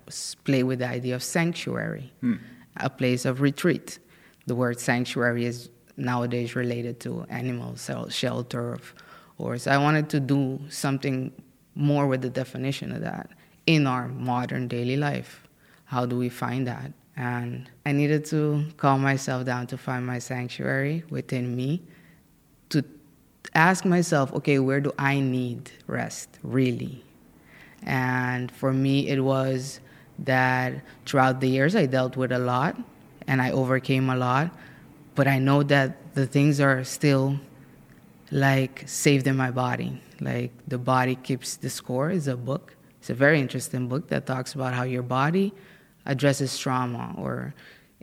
play 0.43 0.63
with 0.63 0.79
the 0.79 0.87
idea 0.87 1.15
of 1.15 1.23
sanctuary, 1.23 2.13
hmm. 2.21 2.35
a 2.77 2.89
place 2.89 3.25
of 3.25 3.41
retreat. 3.41 3.99
The 4.47 4.55
word 4.55 4.79
sanctuary 4.79 5.45
is 5.45 5.69
nowadays 5.97 6.55
related 6.55 6.99
to 7.01 7.25
animal 7.29 7.75
shelter, 8.09 8.79
or 9.37 9.57
so 9.57 9.71
I 9.71 9.77
wanted 9.77 10.09
to 10.09 10.19
do 10.19 10.59
something 10.69 11.31
more 11.75 12.07
with 12.07 12.21
the 12.21 12.29
definition 12.29 12.91
of 12.91 13.01
that 13.01 13.29
in 13.65 13.85
our 13.85 14.07
modern 14.07 14.67
daily 14.67 14.97
life. 14.97 15.47
How 15.85 16.05
do 16.05 16.17
we 16.17 16.29
find 16.29 16.65
that? 16.67 16.91
And 17.15 17.69
I 17.85 17.91
needed 17.91 18.25
to 18.25 18.65
calm 18.77 19.01
myself 19.01 19.45
down 19.45 19.67
to 19.67 19.77
find 19.77 20.05
my 20.05 20.19
sanctuary 20.19 21.03
within 21.09 21.55
me, 21.55 21.81
to 22.69 22.83
ask 23.53 23.85
myself, 23.85 24.31
okay, 24.33 24.59
where 24.59 24.79
do 24.79 24.93
I 24.97 25.19
need 25.19 25.71
rest, 25.87 26.29
really? 26.43 27.03
And 27.83 28.51
for 28.51 28.71
me, 28.71 29.07
it 29.09 29.19
was 29.19 29.79
that 30.19 30.75
throughout 31.05 31.41
the 31.41 31.47
years, 31.49 31.75
I 31.75 31.85
dealt 31.85 32.17
with 32.17 32.31
a 32.31 32.39
lot 32.39 32.77
and 33.27 33.41
I 33.41 33.51
overcame 33.51 34.09
a 34.09 34.15
lot. 34.15 34.51
But 35.15 35.27
I 35.27 35.39
know 35.39 35.63
that 35.63 36.13
the 36.15 36.25
things 36.25 36.59
are 36.59 36.83
still 36.83 37.39
like 38.31 38.83
saved 38.85 39.27
in 39.27 39.35
my 39.35 39.51
body. 39.51 40.01
Like 40.19 40.51
the 40.67 40.77
body 40.77 41.15
keeps 41.15 41.57
the 41.57 41.69
score 41.69 42.09
is 42.09 42.27
a 42.27 42.35
book. 42.35 42.75
It's 42.99 43.09
a 43.09 43.13
very 43.13 43.39
interesting 43.39 43.87
book 43.87 44.09
that 44.09 44.25
talks 44.25 44.53
about 44.53 44.73
how 44.73 44.83
your 44.83 45.03
body 45.03 45.53
addresses 46.05 46.57
trauma 46.57 47.13
or 47.17 47.53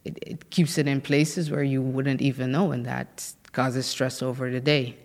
it, 0.04 0.19
it 0.23 0.50
keeps 0.50 0.78
it 0.78 0.87
in 0.87 1.00
places 1.00 1.50
where 1.50 1.62
you 1.62 1.83
wouldn't 1.83 2.21
even 2.21 2.52
know, 2.52 2.73
and 2.73 2.85
that 2.87 3.33
causes 3.52 3.87
stress 3.87 4.23
over 4.23 4.50
the 4.50 4.61
day. 4.61 4.97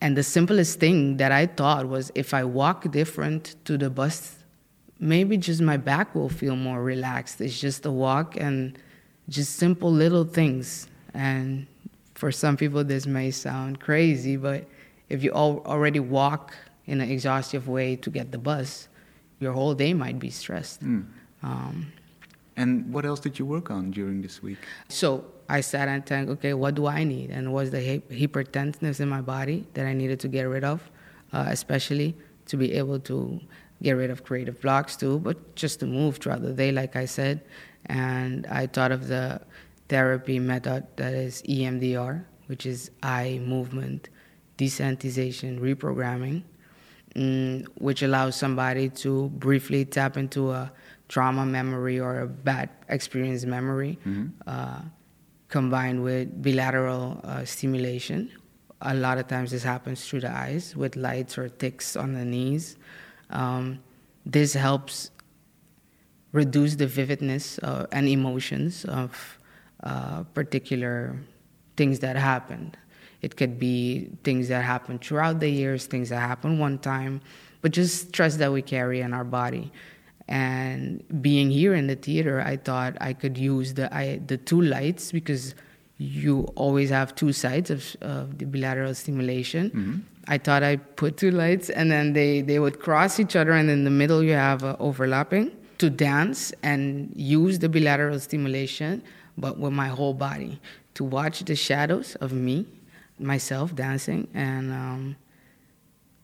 And 0.00 0.16
the 0.16 0.22
simplest 0.22 0.80
thing 0.80 1.16
that 1.16 1.32
I 1.32 1.46
thought 1.46 1.88
was 1.88 2.12
if 2.14 2.34
I 2.34 2.44
walk 2.44 2.90
different 2.90 3.56
to 3.64 3.78
the 3.78 3.88
bus, 3.88 4.36
maybe 4.98 5.36
just 5.36 5.62
my 5.62 5.76
back 5.76 6.14
will 6.14 6.28
feel 6.28 6.56
more 6.56 6.82
relaxed. 6.82 7.40
It's 7.40 7.58
just 7.58 7.86
a 7.86 7.90
walk 7.90 8.36
and 8.36 8.78
just 9.28 9.56
simple 9.56 9.90
little 9.90 10.24
things. 10.24 10.88
And 11.12 11.66
for 12.14 12.30
some 12.30 12.56
people, 12.56 12.84
this 12.84 13.06
may 13.06 13.30
sound 13.30 13.80
crazy, 13.80 14.36
but 14.36 14.64
if 15.08 15.22
you 15.22 15.32
already 15.32 16.00
walk 16.00 16.54
in 16.86 17.00
an 17.00 17.10
exhaustive 17.10 17.68
way 17.68 17.96
to 17.96 18.10
get 18.10 18.32
the 18.32 18.38
bus, 18.38 18.88
your 19.40 19.52
whole 19.52 19.74
day 19.74 19.94
might 19.94 20.18
be 20.18 20.30
stressed. 20.30 20.82
Mm. 20.82 21.06
Um, 21.42 21.92
and 22.56 22.92
what 22.92 23.04
else 23.04 23.20
did 23.20 23.38
you 23.38 23.46
work 23.46 23.70
on 23.70 23.90
during 23.90 24.22
this 24.22 24.42
week? 24.42 24.58
So 24.88 25.24
I 25.48 25.60
sat 25.60 25.88
and 25.88 26.04
think, 26.06 26.30
okay, 26.30 26.54
what 26.54 26.74
do 26.74 26.86
I 26.86 27.04
need? 27.04 27.30
And 27.30 27.52
was 27.52 27.70
the 27.70 28.00
hypertensiveness 28.10 29.00
in 29.00 29.08
my 29.08 29.20
body 29.20 29.66
that 29.74 29.86
I 29.86 29.92
needed 29.92 30.20
to 30.20 30.28
get 30.28 30.44
rid 30.44 30.64
of, 30.64 30.90
uh, 31.32 31.46
especially 31.48 32.14
to 32.46 32.56
be 32.56 32.72
able 32.74 33.00
to 33.00 33.40
get 33.82 33.92
rid 33.92 34.10
of 34.10 34.24
creative 34.24 34.60
blocks 34.60 34.96
too, 34.96 35.18
but 35.18 35.56
just 35.56 35.80
to 35.80 35.86
move 35.86 36.18
throughout 36.18 36.42
the 36.42 36.52
day, 36.52 36.72
like 36.72 36.96
I 36.96 37.06
said. 37.06 37.40
And 37.86 38.46
I 38.46 38.66
thought 38.66 38.92
of 38.92 39.08
the 39.08 39.40
therapy 39.88 40.38
method 40.38 40.86
that 40.96 41.14
is 41.14 41.42
EMDR, 41.42 42.24
which 42.46 42.66
is 42.66 42.90
eye 43.02 43.40
movement 43.44 44.08
desensitization 44.58 45.58
reprogramming, 45.58 46.42
mm, 47.14 47.66
which 47.76 48.02
allows 48.02 48.36
somebody 48.36 48.88
to 48.88 49.28
briefly 49.30 49.84
tap 49.84 50.16
into 50.16 50.52
a 50.52 50.72
trauma 51.08 51.44
memory 51.44 52.00
or 52.00 52.20
a 52.20 52.26
bad 52.26 52.70
experience 52.88 53.44
memory, 53.44 53.98
mm-hmm. 54.06 54.28
uh, 54.46 54.80
combined 55.48 56.02
with 56.02 56.42
bilateral 56.42 57.20
uh, 57.24 57.44
stimulation. 57.44 58.30
A 58.80 58.94
lot 58.94 59.18
of 59.18 59.26
times 59.28 59.50
this 59.50 59.62
happens 59.62 60.06
through 60.06 60.20
the 60.20 60.30
eyes 60.30 60.76
with 60.76 60.96
lights 60.96 61.38
or 61.38 61.48
ticks 61.48 61.96
on 61.96 62.12
the 62.12 62.24
knees. 62.24 62.76
Um, 63.30 63.80
this 64.26 64.54
helps 64.54 65.10
reduce 66.34 66.74
the 66.74 66.86
vividness 66.86 67.60
uh, 67.60 67.86
and 67.92 68.08
emotions 68.08 68.84
of 68.86 69.38
uh, 69.84 70.24
particular 70.34 71.16
things 71.76 72.00
that 72.00 72.16
happened. 72.16 72.76
It 73.22 73.36
could 73.36 73.58
be 73.58 74.10
things 74.24 74.48
that 74.48 74.64
happen 74.64 74.98
throughout 74.98 75.38
the 75.38 75.48
years, 75.48 75.86
things 75.86 76.08
that 76.08 76.18
happen 76.18 76.58
one 76.58 76.78
time, 76.78 77.20
but 77.62 77.70
just 77.70 78.08
stress 78.08 78.36
that 78.38 78.52
we 78.52 78.62
carry 78.62 79.00
in 79.00 79.14
our 79.14 79.24
body. 79.24 79.72
And 80.26 81.04
being 81.22 81.50
here 81.50 81.74
in 81.74 81.86
the 81.86 81.94
theater, 81.94 82.40
I 82.40 82.56
thought 82.56 82.96
I 83.00 83.12
could 83.12 83.38
use 83.38 83.74
the 83.74 83.94
I, 83.94 84.20
the 84.26 84.36
two 84.36 84.60
lights 84.60 85.12
because 85.12 85.54
you 85.98 86.42
always 86.56 86.90
have 86.90 87.14
two 87.14 87.32
sides 87.32 87.70
of, 87.70 87.96
of 88.00 88.38
the 88.38 88.46
bilateral 88.46 88.94
stimulation. 88.94 89.70
Mm-hmm. 89.70 89.96
I 90.26 90.38
thought 90.38 90.62
I 90.64 90.76
put 90.76 91.16
two 91.16 91.30
lights, 91.30 91.70
and 91.70 91.92
then 91.92 92.14
they, 92.14 92.40
they 92.40 92.58
would 92.58 92.80
cross 92.80 93.20
each 93.20 93.36
other, 93.36 93.52
and 93.52 93.70
in 93.70 93.84
the 93.84 93.90
middle 93.90 94.22
you 94.22 94.32
have 94.32 94.64
overlapping 94.80 95.52
to 95.78 95.90
dance 95.90 96.52
and 96.62 97.12
use 97.14 97.58
the 97.58 97.68
bilateral 97.68 98.18
stimulation, 98.20 99.02
but 99.36 99.58
with 99.58 99.72
my 99.72 99.88
whole 99.88 100.14
body 100.14 100.60
to 100.94 101.04
watch 101.04 101.44
the 101.44 101.56
shadows 101.56 102.14
of 102.16 102.32
me, 102.32 102.66
myself 103.18 103.74
dancing, 103.74 104.28
and 104.34 104.72
um, 104.72 105.16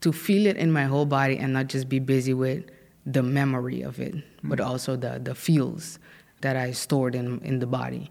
to 0.00 0.12
feel 0.12 0.47
it 0.47 0.57
in 0.57 0.73
my 0.73 0.85
whole 0.85 1.07
body 1.07 1.38
and 1.38 1.52
not 1.52 1.66
just 1.66 1.88
be 1.88 1.99
busy 1.99 2.35
with 2.35 2.64
the 3.07 3.23
memory 3.23 3.83
of 3.83 4.00
it, 4.00 4.14
mm-hmm. 4.14 4.49
but 4.49 4.61
also 4.61 4.97
the, 4.97 5.21
the 5.23 5.35
feels 5.35 5.99
that 6.40 6.57
I 6.57 6.73
stored 6.73 7.14
in, 7.14 7.40
in 7.40 7.59
the 7.59 7.66
body. 7.66 8.11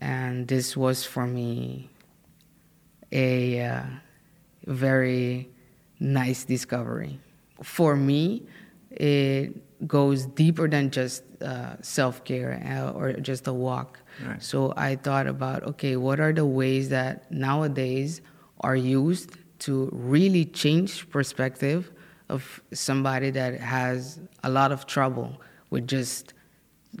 And 0.00 0.46
this 0.46 0.76
was 0.76 1.04
for 1.04 1.26
me 1.26 1.90
a 3.10 3.62
uh, 3.62 3.82
very 4.66 5.48
nice 6.00 6.44
discovery. 6.44 7.18
For 7.62 7.96
me, 7.96 8.42
it 8.96 9.86
goes 9.86 10.26
deeper 10.26 10.68
than 10.68 10.90
just 10.90 11.24
uh, 11.42 11.76
self 11.82 12.24
care 12.24 12.62
uh, 12.66 12.90
or 12.92 13.12
just 13.14 13.46
a 13.46 13.52
walk. 13.52 14.00
Right. 14.24 14.42
So 14.42 14.72
I 14.76 14.96
thought 14.96 15.26
about 15.26 15.62
okay, 15.64 15.96
what 15.96 16.20
are 16.20 16.32
the 16.32 16.46
ways 16.46 16.88
that 16.90 17.30
nowadays 17.30 18.20
are 18.60 18.76
used 18.76 19.32
to 19.60 19.88
really 19.92 20.44
change 20.44 21.08
perspective 21.10 21.90
of 22.28 22.62
somebody 22.72 23.30
that 23.30 23.60
has 23.60 24.20
a 24.42 24.50
lot 24.50 24.72
of 24.72 24.86
trouble 24.86 25.40
with 25.70 25.86
just 25.86 26.34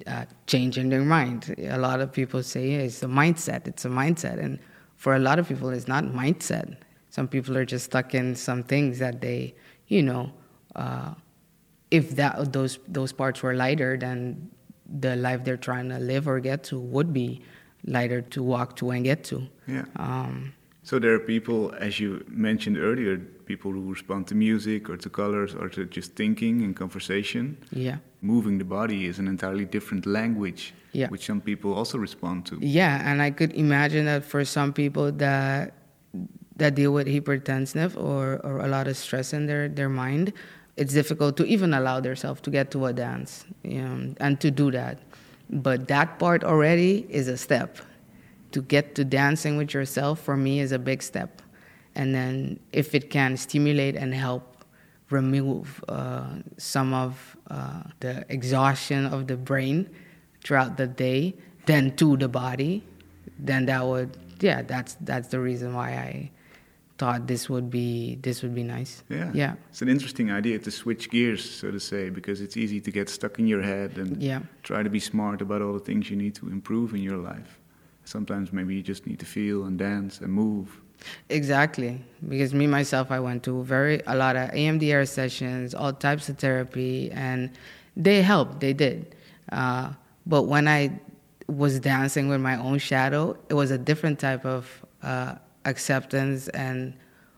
uh, 0.06 0.24
changing 0.46 0.88
their 0.88 1.02
mind. 1.02 1.54
A 1.58 1.78
lot 1.78 2.00
of 2.00 2.12
people 2.12 2.42
say 2.42 2.70
yeah, 2.70 2.78
it's 2.78 3.02
a 3.02 3.06
mindset. 3.06 3.66
It's 3.66 3.84
a 3.84 3.88
mindset, 3.88 4.38
and 4.42 4.58
for 4.96 5.14
a 5.14 5.18
lot 5.18 5.38
of 5.38 5.48
people, 5.48 5.70
it's 5.70 5.88
not 5.88 6.04
mindset. 6.04 6.76
Some 7.10 7.28
people 7.28 7.56
are 7.56 7.64
just 7.64 7.84
stuck 7.86 8.14
in 8.14 8.34
some 8.34 8.64
things 8.64 8.98
that 8.98 9.20
they, 9.20 9.54
you 9.86 10.02
know, 10.02 10.32
uh, 10.74 11.14
if 11.98 12.16
that 12.16 12.52
those 12.52 12.78
those 12.88 13.12
parts 13.12 13.42
were 13.42 13.54
lighter, 13.54 13.96
then 13.96 14.50
the 15.04 15.16
life 15.16 15.44
they're 15.44 15.64
trying 15.70 15.88
to 15.88 15.98
live 15.98 16.28
or 16.28 16.40
get 16.40 16.64
to 16.64 16.78
would 16.78 17.12
be 17.12 17.40
lighter 17.86 18.20
to 18.34 18.42
walk 18.42 18.76
to 18.76 18.90
and 18.90 19.04
get 19.04 19.24
to. 19.24 19.46
Yeah. 19.66 19.84
Um, 19.96 20.54
so 20.82 20.98
there 20.98 21.14
are 21.14 21.18
people, 21.34 21.72
as 21.78 21.98
you 21.98 22.24
mentioned 22.28 22.76
earlier, 22.76 23.16
people 23.46 23.72
who 23.72 23.80
respond 23.90 24.26
to 24.28 24.34
music 24.34 24.90
or 24.90 24.96
to 24.98 25.08
colors 25.08 25.54
or 25.54 25.68
to 25.70 25.86
just 25.86 26.14
thinking 26.14 26.60
and 26.62 26.76
conversation. 26.76 27.56
Yeah. 27.72 27.98
Moving 28.20 28.58
the 28.58 28.64
body 28.64 29.06
is 29.06 29.18
an 29.18 29.26
entirely 29.26 29.64
different 29.64 30.04
language, 30.04 30.74
yeah. 30.92 31.08
which 31.08 31.24
some 31.24 31.40
people 31.40 31.72
also 31.72 31.96
respond 31.98 32.44
to. 32.46 32.58
Yeah, 32.60 33.10
and 33.10 33.22
I 33.22 33.30
could 33.30 33.52
imagine 33.52 34.04
that 34.06 34.24
for 34.24 34.44
some 34.44 34.72
people 34.72 35.12
that 35.12 35.74
that 36.56 36.74
deal 36.74 36.92
with 36.92 37.06
hypertensive 37.06 37.96
or, 37.96 38.38
or 38.46 38.60
a 38.60 38.68
lot 38.68 38.86
of 38.86 38.96
stress 38.96 39.32
in 39.32 39.46
their, 39.46 39.68
their 39.68 39.88
mind, 39.88 40.32
it's 40.76 40.92
difficult 40.92 41.36
to 41.36 41.44
even 41.46 41.72
allow 41.74 42.00
themselves 42.00 42.40
to 42.42 42.50
get 42.50 42.70
to 42.72 42.86
a 42.86 42.92
dance 42.92 43.44
you 43.62 43.82
know, 43.82 44.14
and 44.18 44.40
to 44.40 44.50
do 44.50 44.70
that. 44.70 44.98
But 45.50 45.88
that 45.88 46.18
part 46.18 46.42
already 46.42 47.06
is 47.08 47.28
a 47.28 47.36
step. 47.36 47.78
To 48.52 48.62
get 48.62 48.94
to 48.94 49.04
dancing 49.04 49.56
with 49.56 49.74
yourself, 49.74 50.20
for 50.20 50.36
me, 50.36 50.60
is 50.60 50.72
a 50.72 50.78
big 50.78 51.02
step 51.02 51.42
and 51.94 52.14
then 52.14 52.58
if 52.72 52.94
it 52.94 53.10
can 53.10 53.36
stimulate 53.36 53.96
and 53.96 54.14
help 54.14 54.64
remove 55.10 55.84
uh, 55.88 56.24
some 56.56 56.92
of 56.92 57.36
uh, 57.50 57.82
the 58.00 58.24
exhaustion 58.28 59.06
of 59.06 59.26
the 59.26 59.36
brain 59.36 59.88
throughout 60.42 60.76
the 60.76 60.86
day, 60.86 61.34
then 61.66 61.94
to 61.96 62.16
the 62.16 62.28
body, 62.28 62.82
then 63.38 63.66
that 63.66 63.84
would 63.84 64.16
yeah 64.40 64.62
that's 64.62 64.94
that's 65.00 65.28
the 65.28 65.40
reason 65.40 65.74
why 65.74 65.90
I 65.90 66.30
thought 66.98 67.26
this 67.26 67.48
would 67.50 67.70
be 67.70 68.16
this 68.22 68.42
would 68.42 68.54
be 68.54 68.62
nice. 68.62 69.02
Yeah. 69.08 69.30
Yeah. 69.34 69.54
It's 69.70 69.82
an 69.82 69.88
interesting 69.88 70.30
idea 70.30 70.58
to 70.60 70.70
switch 70.70 71.10
gears, 71.10 71.42
so 71.48 71.70
to 71.70 71.80
say, 71.80 72.08
because 72.10 72.40
it's 72.40 72.56
easy 72.56 72.80
to 72.80 72.90
get 72.90 73.08
stuck 73.08 73.38
in 73.38 73.46
your 73.46 73.62
head 73.62 73.98
and 73.98 74.22
Yeah. 74.22 74.40
try 74.62 74.82
to 74.82 74.90
be 74.90 75.00
smart 75.00 75.42
about 75.42 75.60
all 75.62 75.72
the 75.72 75.80
things 75.84 76.08
you 76.10 76.16
need 76.16 76.34
to 76.36 76.48
improve 76.48 76.94
in 76.94 77.02
your 77.02 77.16
life. 77.18 77.58
Sometimes 78.04 78.52
maybe 78.52 78.74
you 78.74 78.82
just 78.82 79.06
need 79.06 79.18
to 79.18 79.26
feel 79.26 79.64
and 79.64 79.78
dance 79.78 80.20
and 80.20 80.32
move. 80.32 80.80
Exactly, 81.28 82.00
because 82.28 82.54
me 82.54 82.66
myself, 82.66 83.10
I 83.10 83.18
went 83.20 83.42
to 83.44 83.62
very 83.64 84.00
a 84.06 84.14
lot 84.14 84.36
of 84.36 84.50
EMDR 84.50 85.06
sessions, 85.06 85.74
all 85.74 85.92
types 85.92 86.28
of 86.28 86.38
therapy, 86.38 87.10
and 87.10 87.50
they 87.96 88.22
helped. 88.22 88.60
They 88.60 88.72
did, 88.72 89.14
uh, 89.50 89.92
but 90.26 90.42
when 90.44 90.68
I 90.68 91.00
was 91.48 91.78
dancing 91.80 92.28
with 92.28 92.40
my 92.40 92.56
own 92.56 92.78
shadow, 92.78 93.36
it 93.48 93.54
was 93.54 93.70
a 93.70 93.78
different 93.78 94.18
type 94.18 94.44
of 94.46 94.84
uh, 95.02 95.34
acceptance 95.64 96.48
and 96.48 96.94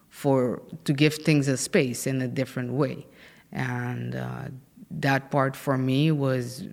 for 0.09 0.63
to 0.85 0.93
give 0.93 1.15
things 1.15 1.49
a 1.49 1.57
space 1.57 2.07
in 2.07 2.23
a 2.23 2.29
different 2.29 2.73
way, 2.73 3.07
and 3.53 4.15
uh, 4.15 4.45
that 4.91 5.31
part 5.31 5.55
for 5.55 5.77
me 5.77 6.11
was 6.11 6.65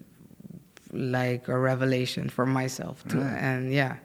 like 0.92 1.48
a 1.48 1.58
revelation 1.58 2.30
for 2.30 2.46
myself 2.46 3.04
too. 3.08 3.20
Right. 3.20 3.38
And 3.38 3.74
yeah. 3.74 3.98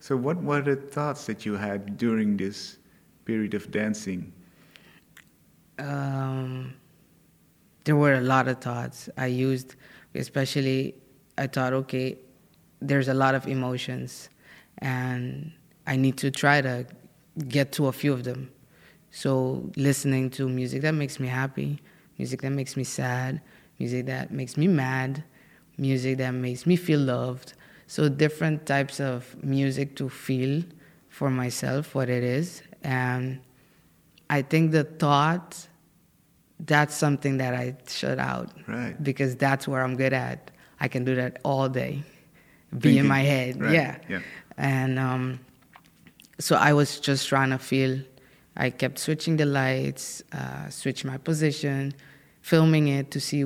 So, 0.00 0.16
what 0.16 0.40
were 0.42 0.62
the 0.62 0.76
thoughts 0.76 1.26
that 1.26 1.44
you 1.44 1.54
had 1.54 1.96
during 1.96 2.36
this 2.36 2.78
period 3.24 3.54
of 3.54 3.70
dancing? 3.70 4.32
um, 5.78 6.74
there 7.84 7.96
were 7.96 8.14
a 8.14 8.20
lot 8.20 8.48
of 8.48 8.58
thoughts 8.58 9.08
I 9.16 9.26
used, 9.26 9.76
especially 10.14 10.94
I 11.36 11.46
thought, 11.46 11.72
okay, 11.72 12.18
there's 12.80 13.08
a 13.08 13.14
lot 13.14 13.34
of 13.34 13.46
emotions, 13.46 14.28
and 14.78 15.52
I 15.92 15.96
need 15.96 16.16
to 16.18 16.30
try 16.30 16.60
to 16.60 16.86
get 17.48 17.72
to 17.72 17.86
a 17.88 17.92
few 17.92 18.12
of 18.12 18.22
them. 18.24 18.40
So 19.10 19.32
listening 19.76 20.30
to 20.36 20.48
music 20.48 20.82
that 20.82 20.92
makes 21.02 21.18
me 21.18 21.28
happy, 21.28 21.80
music 22.18 22.42
that 22.42 22.50
makes 22.52 22.76
me 22.76 22.84
sad, 22.84 23.40
music 23.78 24.06
that 24.06 24.30
makes 24.30 24.56
me 24.56 24.68
mad, 24.68 25.24
music 25.78 26.18
that 26.18 26.32
makes 26.32 26.66
me 26.66 26.76
feel 26.76 27.00
loved. 27.00 27.54
So 27.86 28.08
different 28.08 28.66
types 28.66 29.00
of 29.00 29.20
music 29.42 29.96
to 29.96 30.08
feel 30.10 30.62
for 31.08 31.30
myself 31.30 31.94
what 31.94 32.08
it 32.10 32.22
is, 32.22 32.62
and 32.84 33.40
I 34.30 34.42
think 34.42 34.72
the 34.72 34.84
thought 34.84 35.66
that's 36.60 36.94
something 36.94 37.38
that 37.38 37.54
I 37.54 37.76
shut 37.88 38.18
out 38.18 38.50
Right. 38.66 38.94
because 39.02 39.34
that's 39.36 39.66
where 39.66 39.82
I'm 39.82 39.96
good 39.96 40.12
at. 40.12 40.50
I 40.80 40.86
can 40.88 41.04
do 41.04 41.14
that 41.16 41.38
all 41.44 41.68
day, 41.68 42.02
be 42.78 42.98
in 42.98 43.06
my 43.06 43.20
head, 43.22 43.60
Right. 43.60 43.72
yeah. 43.72 43.96
Yeah. 44.08 44.20
And 44.58 44.98
um, 44.98 45.40
so 46.38 46.56
I 46.56 46.72
was 46.72 47.00
just 47.00 47.28
trying 47.28 47.50
to 47.50 47.58
feel. 47.58 48.00
I 48.56 48.70
kept 48.70 48.98
switching 48.98 49.36
the 49.36 49.46
lights, 49.46 50.22
uh, 50.32 50.68
switch 50.68 51.04
my 51.04 51.16
position, 51.18 51.94
filming 52.42 52.88
it 52.88 53.10
to 53.12 53.20
see 53.20 53.44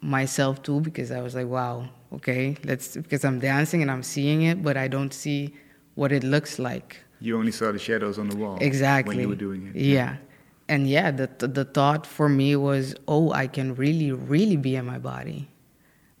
myself 0.00 0.62
too 0.62 0.80
because 0.80 1.10
I 1.10 1.20
was 1.20 1.34
like, 1.34 1.46
wow, 1.48 1.88
okay, 2.14 2.56
let's 2.64 2.96
because 2.96 3.24
I'm 3.24 3.40
dancing 3.40 3.82
and 3.82 3.90
I'm 3.90 4.02
seeing 4.02 4.42
it, 4.42 4.62
but 4.62 4.76
I 4.76 4.88
don't 4.88 5.12
see 5.12 5.54
what 5.96 6.12
it 6.12 6.24
looks 6.24 6.58
like. 6.58 6.96
You 7.20 7.38
only 7.38 7.52
saw 7.52 7.72
the 7.72 7.78
shadows 7.78 8.18
on 8.18 8.28
the 8.28 8.36
wall 8.36 8.58
Exactly. 8.60 9.16
when 9.16 9.22
you 9.22 9.28
were 9.28 9.36
doing 9.36 9.66
it. 9.68 9.76
Yeah. 9.76 10.16
And 10.68 10.88
yeah, 10.88 11.10
the 11.10 11.28
the 11.46 11.64
thought 11.66 12.06
for 12.06 12.28
me 12.28 12.56
was, 12.56 12.94
oh, 13.06 13.32
I 13.32 13.46
can 13.48 13.74
really, 13.74 14.12
really 14.12 14.56
be 14.56 14.76
in 14.76 14.86
my 14.86 14.98
body, 14.98 15.48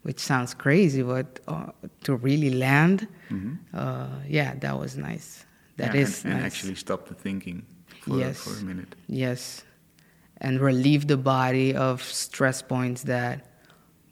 which 0.02 0.20
sounds 0.20 0.52
crazy, 0.52 1.02
but 1.02 1.40
uh, 1.48 1.68
to 2.04 2.16
really 2.16 2.50
land, 2.50 3.08
Mhm. 3.30 3.56
uh, 3.72 4.08
yeah, 4.28 4.54
that 4.60 4.78
was 4.78 4.98
nice. 4.98 5.46
That 5.76 5.94
Yeah, 5.94 6.02
is 6.02 6.24
and, 6.24 6.32
and 6.34 6.42
nice. 6.42 6.52
actually 6.54 6.74
stop 6.76 7.08
the 7.08 7.14
thinking 7.14 7.64
for, 8.02 8.18
Yes. 8.18 8.38
for 8.40 8.58
a 8.58 8.62
minute. 8.64 8.94
Yes. 9.08 9.64
And 10.38 10.60
relieve 10.60 11.06
the 11.06 11.16
body 11.16 11.74
of 11.74 12.02
stress 12.02 12.62
points 12.62 13.02
that 13.04 13.46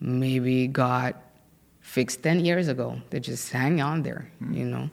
maybe 0.01 0.67
got 0.67 1.21
fixed 1.81 2.23
10 2.23 2.45
years 2.45 2.69
ago. 2.69 3.01
They 3.11 3.21
just 3.21 3.51
hang 3.53 3.81
on 3.81 4.03
there, 4.03 4.31
you 4.51 4.65
know, 4.65 4.91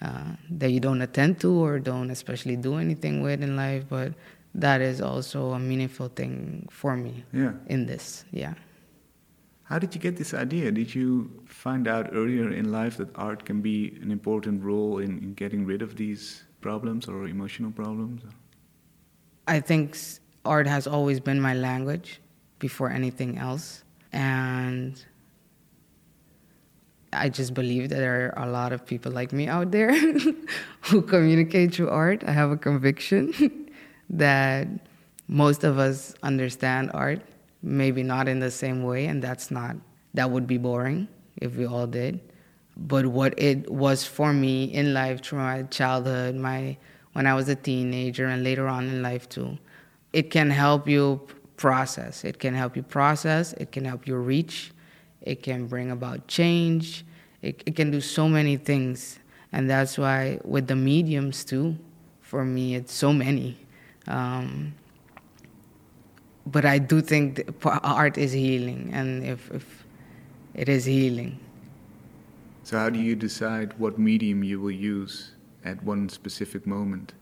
uh, 0.00 0.32
that 0.50 0.70
you 0.70 0.80
don't 0.80 1.00
attend 1.02 1.40
to 1.40 1.52
or 1.52 1.78
don't 1.78 2.10
especially 2.10 2.56
do 2.56 2.76
anything 2.76 3.22
with 3.22 3.42
in 3.42 3.56
life. 3.56 3.84
But 3.88 4.12
that 4.54 4.80
is 4.80 5.00
also 5.00 5.52
a 5.52 5.58
meaningful 5.58 6.08
thing 6.08 6.68
for 6.70 6.96
me 6.96 7.24
Yeah. 7.32 7.52
in 7.68 7.86
this. 7.86 8.24
Yeah. 8.32 8.54
How 9.64 9.78
did 9.78 9.94
you 9.94 10.00
get 10.00 10.16
this 10.16 10.34
idea? 10.34 10.70
Did 10.70 10.94
you 10.94 11.30
find 11.46 11.88
out 11.88 12.10
earlier 12.12 12.52
in 12.52 12.72
life 12.72 12.96
that 12.98 13.08
art 13.14 13.44
can 13.44 13.60
be 13.60 13.98
an 14.02 14.10
important 14.10 14.62
role 14.62 14.98
in, 14.98 15.18
in 15.18 15.34
getting 15.34 15.64
rid 15.64 15.82
of 15.82 15.96
these 15.96 16.44
problems 16.60 17.08
or 17.08 17.26
emotional 17.26 17.70
problems? 17.70 18.22
I 19.46 19.60
think 19.60 19.96
art 20.44 20.66
has 20.66 20.86
always 20.86 21.20
been 21.20 21.40
my 21.40 21.54
language 21.54 22.20
before 22.58 22.90
anything 22.90 23.38
else. 23.38 23.84
And 24.12 25.04
I 27.12 27.28
just 27.28 27.54
believe 27.54 27.88
that 27.90 27.96
there 27.96 28.34
are 28.36 28.48
a 28.48 28.50
lot 28.50 28.72
of 28.72 28.86
people 28.86 29.12
like 29.12 29.32
me 29.32 29.48
out 29.48 29.70
there 29.70 29.92
who 30.82 31.02
communicate 31.02 31.74
through 31.74 31.90
art. 31.90 32.24
I 32.26 32.32
have 32.32 32.50
a 32.50 32.56
conviction 32.56 33.68
that 34.10 34.68
most 35.28 35.64
of 35.64 35.78
us 35.78 36.14
understand 36.22 36.90
art, 36.94 37.20
maybe 37.62 38.02
not 38.02 38.28
in 38.28 38.40
the 38.40 38.50
same 38.50 38.82
way, 38.82 39.06
and 39.06 39.22
that's 39.22 39.50
not, 39.50 39.76
that 40.14 40.30
would 40.30 40.46
be 40.46 40.58
boring 40.58 41.08
if 41.36 41.56
we 41.56 41.66
all 41.66 41.86
did. 41.86 42.20
But 42.76 43.06
what 43.06 43.38
it 43.38 43.70
was 43.70 44.04
for 44.04 44.32
me 44.32 44.64
in 44.64 44.94
life 44.94 45.22
through 45.22 45.38
my 45.38 45.62
childhood, 45.64 46.34
my 46.34 46.76
when 47.12 47.26
I 47.26 47.34
was 47.34 47.48
a 47.48 47.54
teenager 47.54 48.26
and 48.26 48.42
later 48.42 48.66
on 48.66 48.88
in 48.88 49.02
life 49.02 49.28
too, 49.28 49.58
it 50.12 50.30
can 50.30 50.50
help 50.50 50.88
you 50.88 51.20
process. 51.56 52.24
It 52.24 52.38
can 52.38 52.54
help 52.54 52.76
you 52.76 52.82
process, 52.82 53.52
it 53.54 53.70
can 53.70 53.84
help 53.84 54.06
you 54.06 54.16
reach, 54.16 54.72
it 55.20 55.42
can 55.42 55.66
bring 55.66 55.90
about 55.90 56.26
change, 56.26 57.04
it, 57.42 57.62
it 57.66 57.76
can 57.76 57.90
do 57.90 58.00
so 58.00 58.28
many 58.28 58.56
things. 58.56 59.18
And 59.52 59.68
that's 59.68 59.98
why 59.98 60.40
with 60.44 60.66
the 60.66 60.76
mediums 60.76 61.44
too, 61.44 61.76
for 62.20 62.44
me, 62.44 62.74
it's 62.74 62.94
so 62.94 63.12
many. 63.12 63.58
Um, 64.06 64.74
but 66.46 66.64
I 66.64 66.78
do 66.78 67.00
think 67.00 67.42
art 67.64 68.18
is 68.18 68.32
healing, 68.32 68.90
and 68.92 69.24
if, 69.24 69.50
if 69.50 69.84
it 70.54 70.68
is 70.68 70.84
healing, 70.84 71.38
So, 72.64 72.78
how 72.78 72.90
do 72.90 72.98
you 72.98 73.16
decide 73.16 73.74
what 73.78 73.98
medium 73.98 74.44
you 74.44 74.60
will 74.60 74.70
use 74.70 75.32
at 75.64 75.82
one 75.82 76.08
specific 76.08 76.66
moment? 76.66 77.12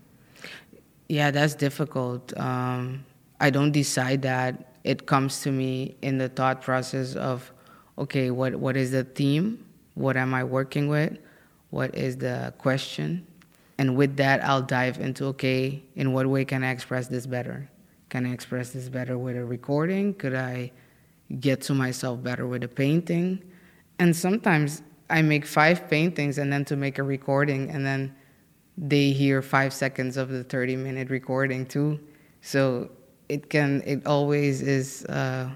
Yeah, 1.09 1.30
that's 1.30 1.54
difficult. 1.54 2.37
Um, 2.38 3.04
I 3.40 3.50
don't 3.50 3.72
decide 3.72 4.22
that. 4.22 4.74
It 4.85 5.06
comes 5.06 5.40
to 5.42 5.50
me 5.50 5.96
in 6.02 6.18
the 6.18 6.28
thought 6.28 6.62
process 6.62 7.16
of, 7.16 7.52
okay, 7.98 8.30
what, 8.30 8.56
what 8.56 8.76
is 8.76 8.90
the 8.92 9.04
theme? 9.04 9.64
What 9.94 10.16
am 10.16 10.35
I 10.35 10.44
working 10.44 10.88
with? 10.88 11.18
What 11.70 11.94
is 11.94 12.18
the 12.18 12.52
question? 12.59 13.26
And 13.78 13.96
with 13.96 14.16
that, 14.16 14.44
I'll 14.44 14.62
dive 14.62 15.00
into, 15.00 15.24
okay, 15.26 15.83
in 15.96 16.12
what 16.12 16.26
way 16.26 16.44
can 16.44 16.62
I 16.62 16.70
express 16.70 17.09
this 17.09 17.26
better? 17.26 17.68
Can 18.11 18.27
I 18.27 18.33
express 18.33 18.70
this 18.70 18.88
better 18.88 19.16
with 19.16 19.37
a 19.37 19.44
recording? 19.44 20.14
Could 20.14 20.35
I 20.35 20.73
get 21.38 21.62
to 21.62 21.75
myself 21.75 22.20
better 22.23 22.46
with 22.46 22.64
a 22.64 22.68
painting? 22.68 23.40
And 24.01 24.14
sometimes 24.14 24.83
I 25.09 25.23
make 25.23 25.46
five 25.46 25.88
paintings 25.88 26.37
and 26.38 26.53
then 26.53 26.64
to 26.66 26.77
make 26.77 26.99
a 26.99 27.05
recording, 27.05 27.70
and 27.70 27.87
then 27.87 28.14
they 28.77 29.12
hear 29.12 29.42
five 29.42 29.73
seconds 29.73 30.16
of 30.16 30.29
the 30.29 30.42
30 30.42 30.77
minute 30.77 31.09
recording 31.09 31.66
too. 31.66 32.01
So 32.40 32.90
it 33.29 33.49
can, 33.49 33.81
it 33.87 34.05
always 34.07 34.61
is, 34.61 35.05
uh, 35.05 35.51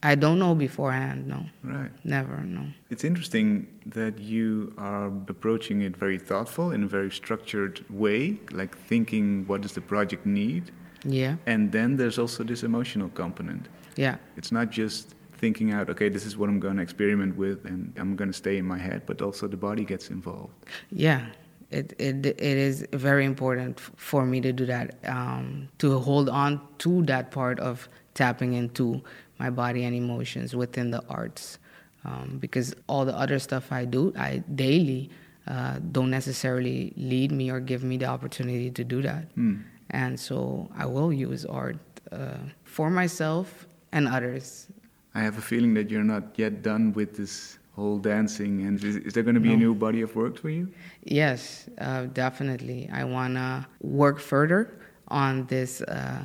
I 0.00 0.14
don't 0.14 0.38
know 0.38 0.54
beforehand, 0.54 1.26
no. 1.26 1.44
Right. 1.64 1.90
Never, 2.04 2.36
no. 2.44 2.68
It's 2.90 3.02
interesting 3.02 3.66
that 3.86 4.20
you 4.20 4.72
are 4.78 5.06
approaching 5.06 5.82
it 5.82 5.96
very 5.96 6.18
thoughtful 6.18 6.70
in 6.70 6.84
a 6.84 6.86
very 6.86 7.10
structured 7.10 7.84
way, 7.90 8.38
like 8.52 8.78
thinking 8.78 9.44
what 9.48 9.62
does 9.62 9.72
the 9.72 9.80
project 9.80 10.24
need, 10.24 10.70
Yeah, 11.04 11.36
and 11.46 11.72
then 11.72 11.96
there's 11.96 12.18
also 12.18 12.44
this 12.44 12.62
emotional 12.62 13.08
component. 13.10 13.68
yeah, 13.96 14.16
It's 14.36 14.52
not 14.52 14.70
just 14.70 15.14
thinking 15.38 15.72
out, 15.72 15.88
okay, 15.90 16.08
this 16.08 16.26
is 16.26 16.36
what 16.36 16.48
I'm 16.48 16.60
going 16.60 16.76
to 16.76 16.82
experiment 16.82 17.36
with, 17.36 17.64
and 17.64 17.92
I'm 17.96 18.16
going 18.16 18.28
to 18.28 18.36
stay 18.36 18.58
in 18.58 18.64
my 18.66 18.78
head, 18.78 19.02
but 19.06 19.22
also 19.22 19.46
the 19.46 19.56
body 19.56 19.84
gets 19.84 20.10
involved. 20.10 20.52
yeah. 20.90 21.26
It, 21.70 21.92
it, 21.98 22.24
it 22.24 22.40
is 22.40 22.86
very 22.94 23.26
important 23.26 23.78
for 23.78 24.24
me 24.24 24.40
to 24.40 24.54
do 24.54 24.64
that, 24.64 24.96
um, 25.04 25.68
to 25.76 25.98
hold 25.98 26.30
on 26.30 26.66
to 26.78 27.02
that 27.02 27.30
part 27.30 27.60
of 27.60 27.90
tapping 28.14 28.54
into 28.54 29.02
my 29.38 29.50
body 29.50 29.84
and 29.84 29.94
emotions 29.94 30.56
within 30.56 30.90
the 30.90 31.04
arts. 31.10 31.58
Um, 32.06 32.38
because 32.40 32.74
all 32.86 33.04
the 33.04 33.14
other 33.14 33.38
stuff 33.38 33.70
I 33.70 33.84
do, 33.84 34.14
I 34.16 34.38
daily, 34.54 35.10
uh, 35.46 35.78
don't 35.92 36.08
necessarily 36.10 36.94
lead 36.96 37.32
me 37.32 37.50
or 37.50 37.60
give 37.60 37.84
me 37.84 37.98
the 37.98 38.06
opportunity 38.06 38.70
to 38.70 38.82
do 38.82 39.02
that. 39.02 39.24
Hmm. 39.34 39.56
And 39.90 40.18
so 40.18 40.68
I 40.76 40.86
will 40.86 41.12
use 41.12 41.44
art 41.44 41.78
uh, 42.12 42.38
for 42.64 42.90
myself 42.90 43.66
and 43.92 44.06
others. 44.08 44.68
I 45.14 45.20
have 45.22 45.38
a 45.38 45.42
feeling 45.42 45.74
that 45.74 45.90
you're 45.90 46.04
not 46.04 46.38
yet 46.38 46.62
done 46.62 46.92
with 46.92 47.16
this 47.16 47.58
whole 47.78 47.98
dancing? 47.98 48.66
And 48.66 48.82
is, 48.82 48.96
is 48.96 49.12
there 49.14 49.22
going 49.22 49.36
to 49.36 49.40
be 49.40 49.50
No. 49.50 49.54
a 49.54 49.64
new 49.66 49.74
body 49.74 50.02
of 50.02 50.14
work 50.16 50.36
for 50.36 50.50
you? 50.50 50.68
Yes, 51.04 51.68
uh, 51.78 52.06
definitely. 52.24 52.90
I 52.92 53.04
want 53.04 53.34
to 53.34 53.66
work 53.80 54.18
further 54.18 54.62
on 55.08 55.46
this 55.46 55.80
uh, 55.82 56.22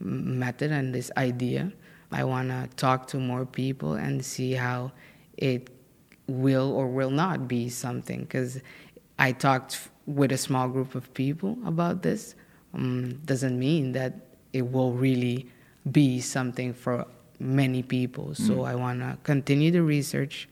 method 0.00 0.70
and 0.70 0.94
this 0.94 1.10
idea. 1.16 1.72
I 2.12 2.22
want 2.24 2.48
to 2.50 2.68
talk 2.76 3.08
to 3.08 3.18
more 3.18 3.44
people 3.44 3.94
and 3.94 4.24
see 4.24 4.52
how 4.52 4.92
it 5.36 5.68
will 6.28 6.72
or 6.72 6.86
will 6.86 7.10
not 7.10 7.48
be 7.48 7.68
something. 7.68 8.20
Because 8.20 8.60
I 9.18 9.32
talked 9.32 9.88
with 10.06 10.30
a 10.32 10.38
small 10.38 10.68
group 10.68 10.94
of 10.94 11.12
people 11.14 11.58
about 11.66 12.02
this. 12.02 12.36
Um, 12.74 13.20
doesn't 13.24 13.58
mean 13.58 13.92
that 13.92 14.14
it 14.52 14.62
will 14.72 14.92
really 14.92 15.48
be 15.90 16.20
something 16.20 16.72
for 16.74 17.06
many 17.38 17.82
people. 17.82 18.34
So 18.34 18.62
I 18.64 18.74
want 18.74 19.00
to 19.00 19.18
continue 19.22 19.70
the 19.70 19.82
research 19.82 20.48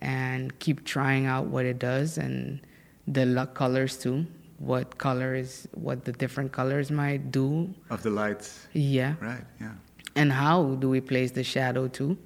and 0.00 0.58
keep 0.58 0.84
trying 0.84 1.26
out 1.26 1.46
what 1.46 1.64
it 1.64 1.78
does 1.78 2.18
and 2.18 2.60
the 3.06 3.24
lo- 3.26 3.46
colors 3.46 3.96
too. 3.96 4.26
What 4.58 4.98
colors, 4.98 5.66
what 5.72 6.04
the 6.04 6.12
different 6.12 6.52
colors 6.52 6.90
might 6.90 7.30
do. 7.32 7.72
Of 7.90 8.02
the 8.02 8.10
lights, 8.10 8.66
Yeah. 8.72 9.14
right? 9.20 9.44
Yeah. 9.60 9.72
And 10.14 10.30
how 10.32 10.74
do 10.76 10.88
we 10.88 11.00
place 11.00 11.32
the 11.32 11.42
shadow 11.44 11.88
too? 11.88 12.16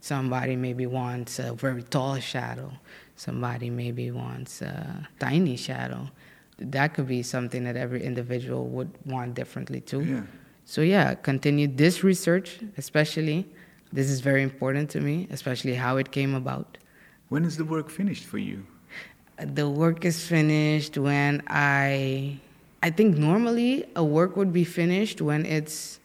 Somebody 0.00 0.56
maybe 0.56 0.86
wants 0.86 1.38
a 1.38 1.54
very 1.54 1.82
tall 1.82 2.18
shadow. 2.18 2.72
Somebody 3.16 3.70
maybe 3.70 4.10
wants 4.10 4.62
a 4.62 5.08
tiny 5.18 5.56
shadow. 5.56 6.10
That 6.58 6.94
could 6.94 7.06
be 7.06 7.22
something 7.22 7.64
that 7.64 7.76
every 7.76 8.02
individual 8.02 8.66
would 8.68 8.90
want 9.04 9.34
differently 9.34 9.80
too. 9.80 10.02
Yeah. 10.02 10.22
So 10.64 10.80
yeah, 10.80 11.14
continue 11.14 11.68
this 11.68 12.02
research, 12.02 12.58
especially. 12.76 13.46
This 13.92 14.10
is 14.10 14.20
very 14.20 14.42
important 14.42 14.90
to 14.90 15.00
me, 15.00 15.28
especially 15.30 15.74
how 15.74 15.96
it 15.96 16.10
came 16.10 16.34
about. 16.34 16.78
When 17.28 17.44
is 17.44 17.56
the 17.56 17.64
work 17.64 17.88
finished 17.88 18.24
for 18.24 18.38
you? 18.38 18.66
The 19.38 19.68
work 19.68 20.04
is 20.04 20.26
finished 20.26 20.96
when 20.96 21.42
I 21.46 22.40
I 22.82 22.90
think 22.90 23.16
normally 23.16 23.84
a 23.94 24.04
work 24.04 24.36
would 24.36 24.52
be 24.52 24.64
finished 24.64 25.20
when 25.20 25.44
it's 25.44 26.00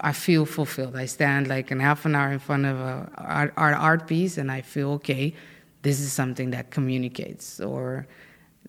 I 0.00 0.12
feel 0.12 0.44
fulfilled. 0.44 0.96
I 0.96 1.06
stand 1.06 1.48
like 1.48 1.70
in 1.70 1.80
half 1.80 2.04
an 2.04 2.14
hour 2.14 2.32
in 2.32 2.38
front 2.38 2.66
of 2.66 2.78
a 2.78 3.08
art, 3.16 3.52
art, 3.56 3.76
art 3.76 4.06
piece 4.06 4.36
and 4.36 4.50
I 4.50 4.60
feel 4.60 4.90
okay, 4.92 5.34
this 5.82 6.00
is 6.00 6.12
something 6.12 6.50
that 6.50 6.70
communicates 6.70 7.60
or 7.60 8.06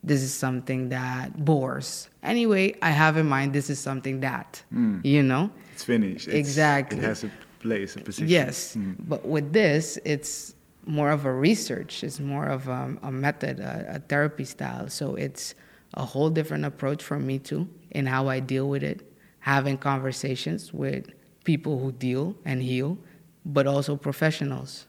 this 0.05 0.21
is 0.21 0.33
something 0.33 0.89
that 0.89 1.43
bores. 1.43 2.09
Anyway, 2.21 2.75
I 2.81 2.91
have 2.91 3.17
in 3.17 3.27
mind 3.27 3.53
this 3.53 3.69
is 3.69 3.79
something 3.79 4.19
that, 4.21 4.61
you 5.03 5.23
know? 5.23 5.49
It's 5.73 5.83
finished. 5.83 6.27
It's- 6.27 6.39
Exactly. 6.39 6.99
It 6.99 7.03
has 7.03 7.23
a 7.23 7.31
place, 7.59 7.95
a 7.95 7.99
position. 7.99 8.27
Yes, 8.29 8.75
Mm. 8.75 8.95
but 9.11 9.21
with 9.27 9.51
this, 9.51 9.97
it's 10.05 10.53
more 10.85 11.09
of 11.09 11.25
a 11.25 11.33
research. 11.33 12.03
It's 12.03 12.19
more 12.19 12.45
of 12.45 12.67
a, 12.67 12.95
a 13.01 13.11
method, 13.11 13.59
a, 13.59 13.95
a 13.95 13.99
therapy 13.99 14.45
style. 14.45 14.87
So 14.89 15.15
it's 15.15 15.55
a 15.95 16.05
whole 16.05 16.29
different 16.29 16.65
approach 16.65 17.01
for 17.03 17.17
me 17.19 17.39
too 17.39 17.67
in 17.91 18.05
how 18.05 18.27
I 18.27 18.39
deal 18.39 18.69
with 18.69 18.83
it. 18.83 19.01
Having 19.39 19.77
conversations 19.79 20.73
with 20.73 21.03
people 21.43 21.79
who 21.79 21.91
deal 21.91 22.35
and 22.45 22.61
heal, 22.61 22.97
but 23.45 23.65
also 23.67 23.95
professionals. 23.95 24.85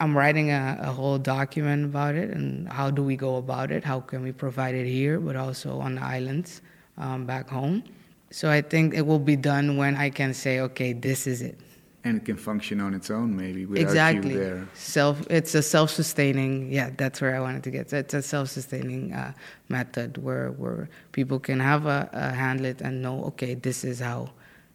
I'm 0.00 0.16
writing 0.16 0.50
a, 0.50 0.78
a 0.80 0.92
whole 0.92 1.18
document 1.18 1.84
about 1.84 2.14
it 2.16 2.30
and 2.30 2.68
how 2.68 2.90
do 2.90 3.02
we 3.02 3.16
go 3.16 3.36
about 3.36 3.70
it? 3.70 3.84
How 3.84 4.00
can 4.00 4.22
we 4.22 4.32
provide 4.32 4.74
it 4.74 4.86
here, 4.86 5.20
but 5.20 5.36
also 5.36 5.78
on 5.78 5.94
the 5.96 6.02
islands 6.02 6.62
um, 6.98 7.26
back 7.26 7.48
home? 7.48 7.84
So 8.30 8.50
I 8.50 8.62
think 8.62 8.94
it 8.94 9.06
will 9.06 9.20
be 9.20 9.36
done 9.36 9.76
when 9.76 9.94
I 9.94 10.10
can 10.10 10.34
say, 10.34 10.58
okay, 10.60 10.92
this 10.92 11.28
is 11.28 11.40
it. 11.42 11.58
And 12.02 12.16
it 12.18 12.24
can 12.24 12.36
function 12.36 12.80
on 12.80 12.92
its 12.92 13.08
own, 13.10 13.34
maybe, 13.34 13.64
without 13.64 13.82
exactly 13.82 14.32
you 14.32 14.40
there. 14.40 14.68
self 14.74 15.24
it's 15.30 15.54
a 15.54 15.62
self-sustaining 15.62 16.70
yeah 16.70 16.90
that's 16.98 17.18
where 17.22 17.34
i 17.34 17.40
wanted 17.40 17.62
to 17.62 17.70
get 17.70 17.88
to. 17.88 17.96
it's 17.96 18.12
a 18.12 18.20
self-sustaining 18.20 19.14
uh, 19.14 19.32
method 19.70 20.18
where 20.18 20.50
where 20.50 20.90
people 21.12 21.40
can 21.40 21.58
have 21.60 21.86
a, 21.86 22.10
a 22.12 22.36
handlet 22.36 22.82
and 22.82 23.00
know 23.00 23.24
okay 23.24 23.54
this 23.54 23.84
is 23.84 24.00
how 24.00 24.28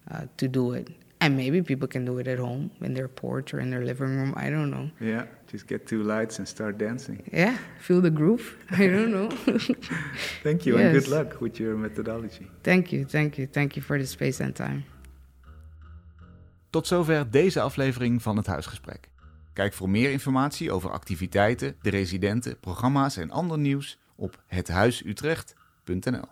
uh, 0.10 0.26
to 0.38 0.48
do 0.48 0.72
it 0.72 0.88
and 1.22 1.36
maybe 1.36 1.62
people 1.62 1.88
can 1.88 2.06
do 2.06 2.18
it 2.20 2.28
at 2.28 2.38
home 2.40 2.70
in 2.82 2.94
their 2.94 3.08
porch 3.08 3.54
or 3.54 3.60
in 3.60 3.70
their 3.70 3.84
living 3.86 4.16
room 4.18 4.34
i 4.38 4.50
don't 4.50 4.70
know 4.70 4.90
Yeah, 5.00 5.26
just 5.52 5.68
get 5.68 5.86
two 5.86 6.04
lights 6.04 6.38
and 6.40 6.48
start 6.48 6.78
dancing. 6.80 7.22
yeah 7.32 7.54
feel 7.80 8.02
the 8.02 8.12
groove 8.14 8.56
i 8.82 8.88
don't 8.88 9.10
know 9.12 9.30
Thank 10.44 10.62
you, 10.66 10.78
and 10.78 10.92
good 10.92 11.04
Yes. 11.04 11.08
luck 11.08 11.40
with 11.42 11.58
your 11.58 11.78
methodology. 11.78 12.48
thank 12.62 12.92
you 12.92 13.06
thank 13.06 13.36
you 13.38 13.48
thank 13.52 13.74
you 13.76 13.86
for 13.86 13.98
the 14.00 14.06
space 14.06 14.44
and 14.44 14.56
time 14.56 14.82
Tot 16.72 16.88
zover 16.88 17.30
deze 17.32 17.62
aflevering 17.62 18.22
van 18.22 18.38
het 18.38 18.46
Huisgesprek. 18.48 19.10
Kijk 19.54 19.74
voor 19.74 19.90
meer 19.90 20.12
informatie 20.12 20.72
over 20.72 20.90
activiteiten, 20.92 21.76
de 21.82 21.90
residenten, 21.90 22.60
programma's 22.60 23.18
en 23.18 23.32
ander 23.32 23.58
nieuws 23.58 24.00
op 24.16 24.44
hethuisutrecht.nl. 24.48 26.26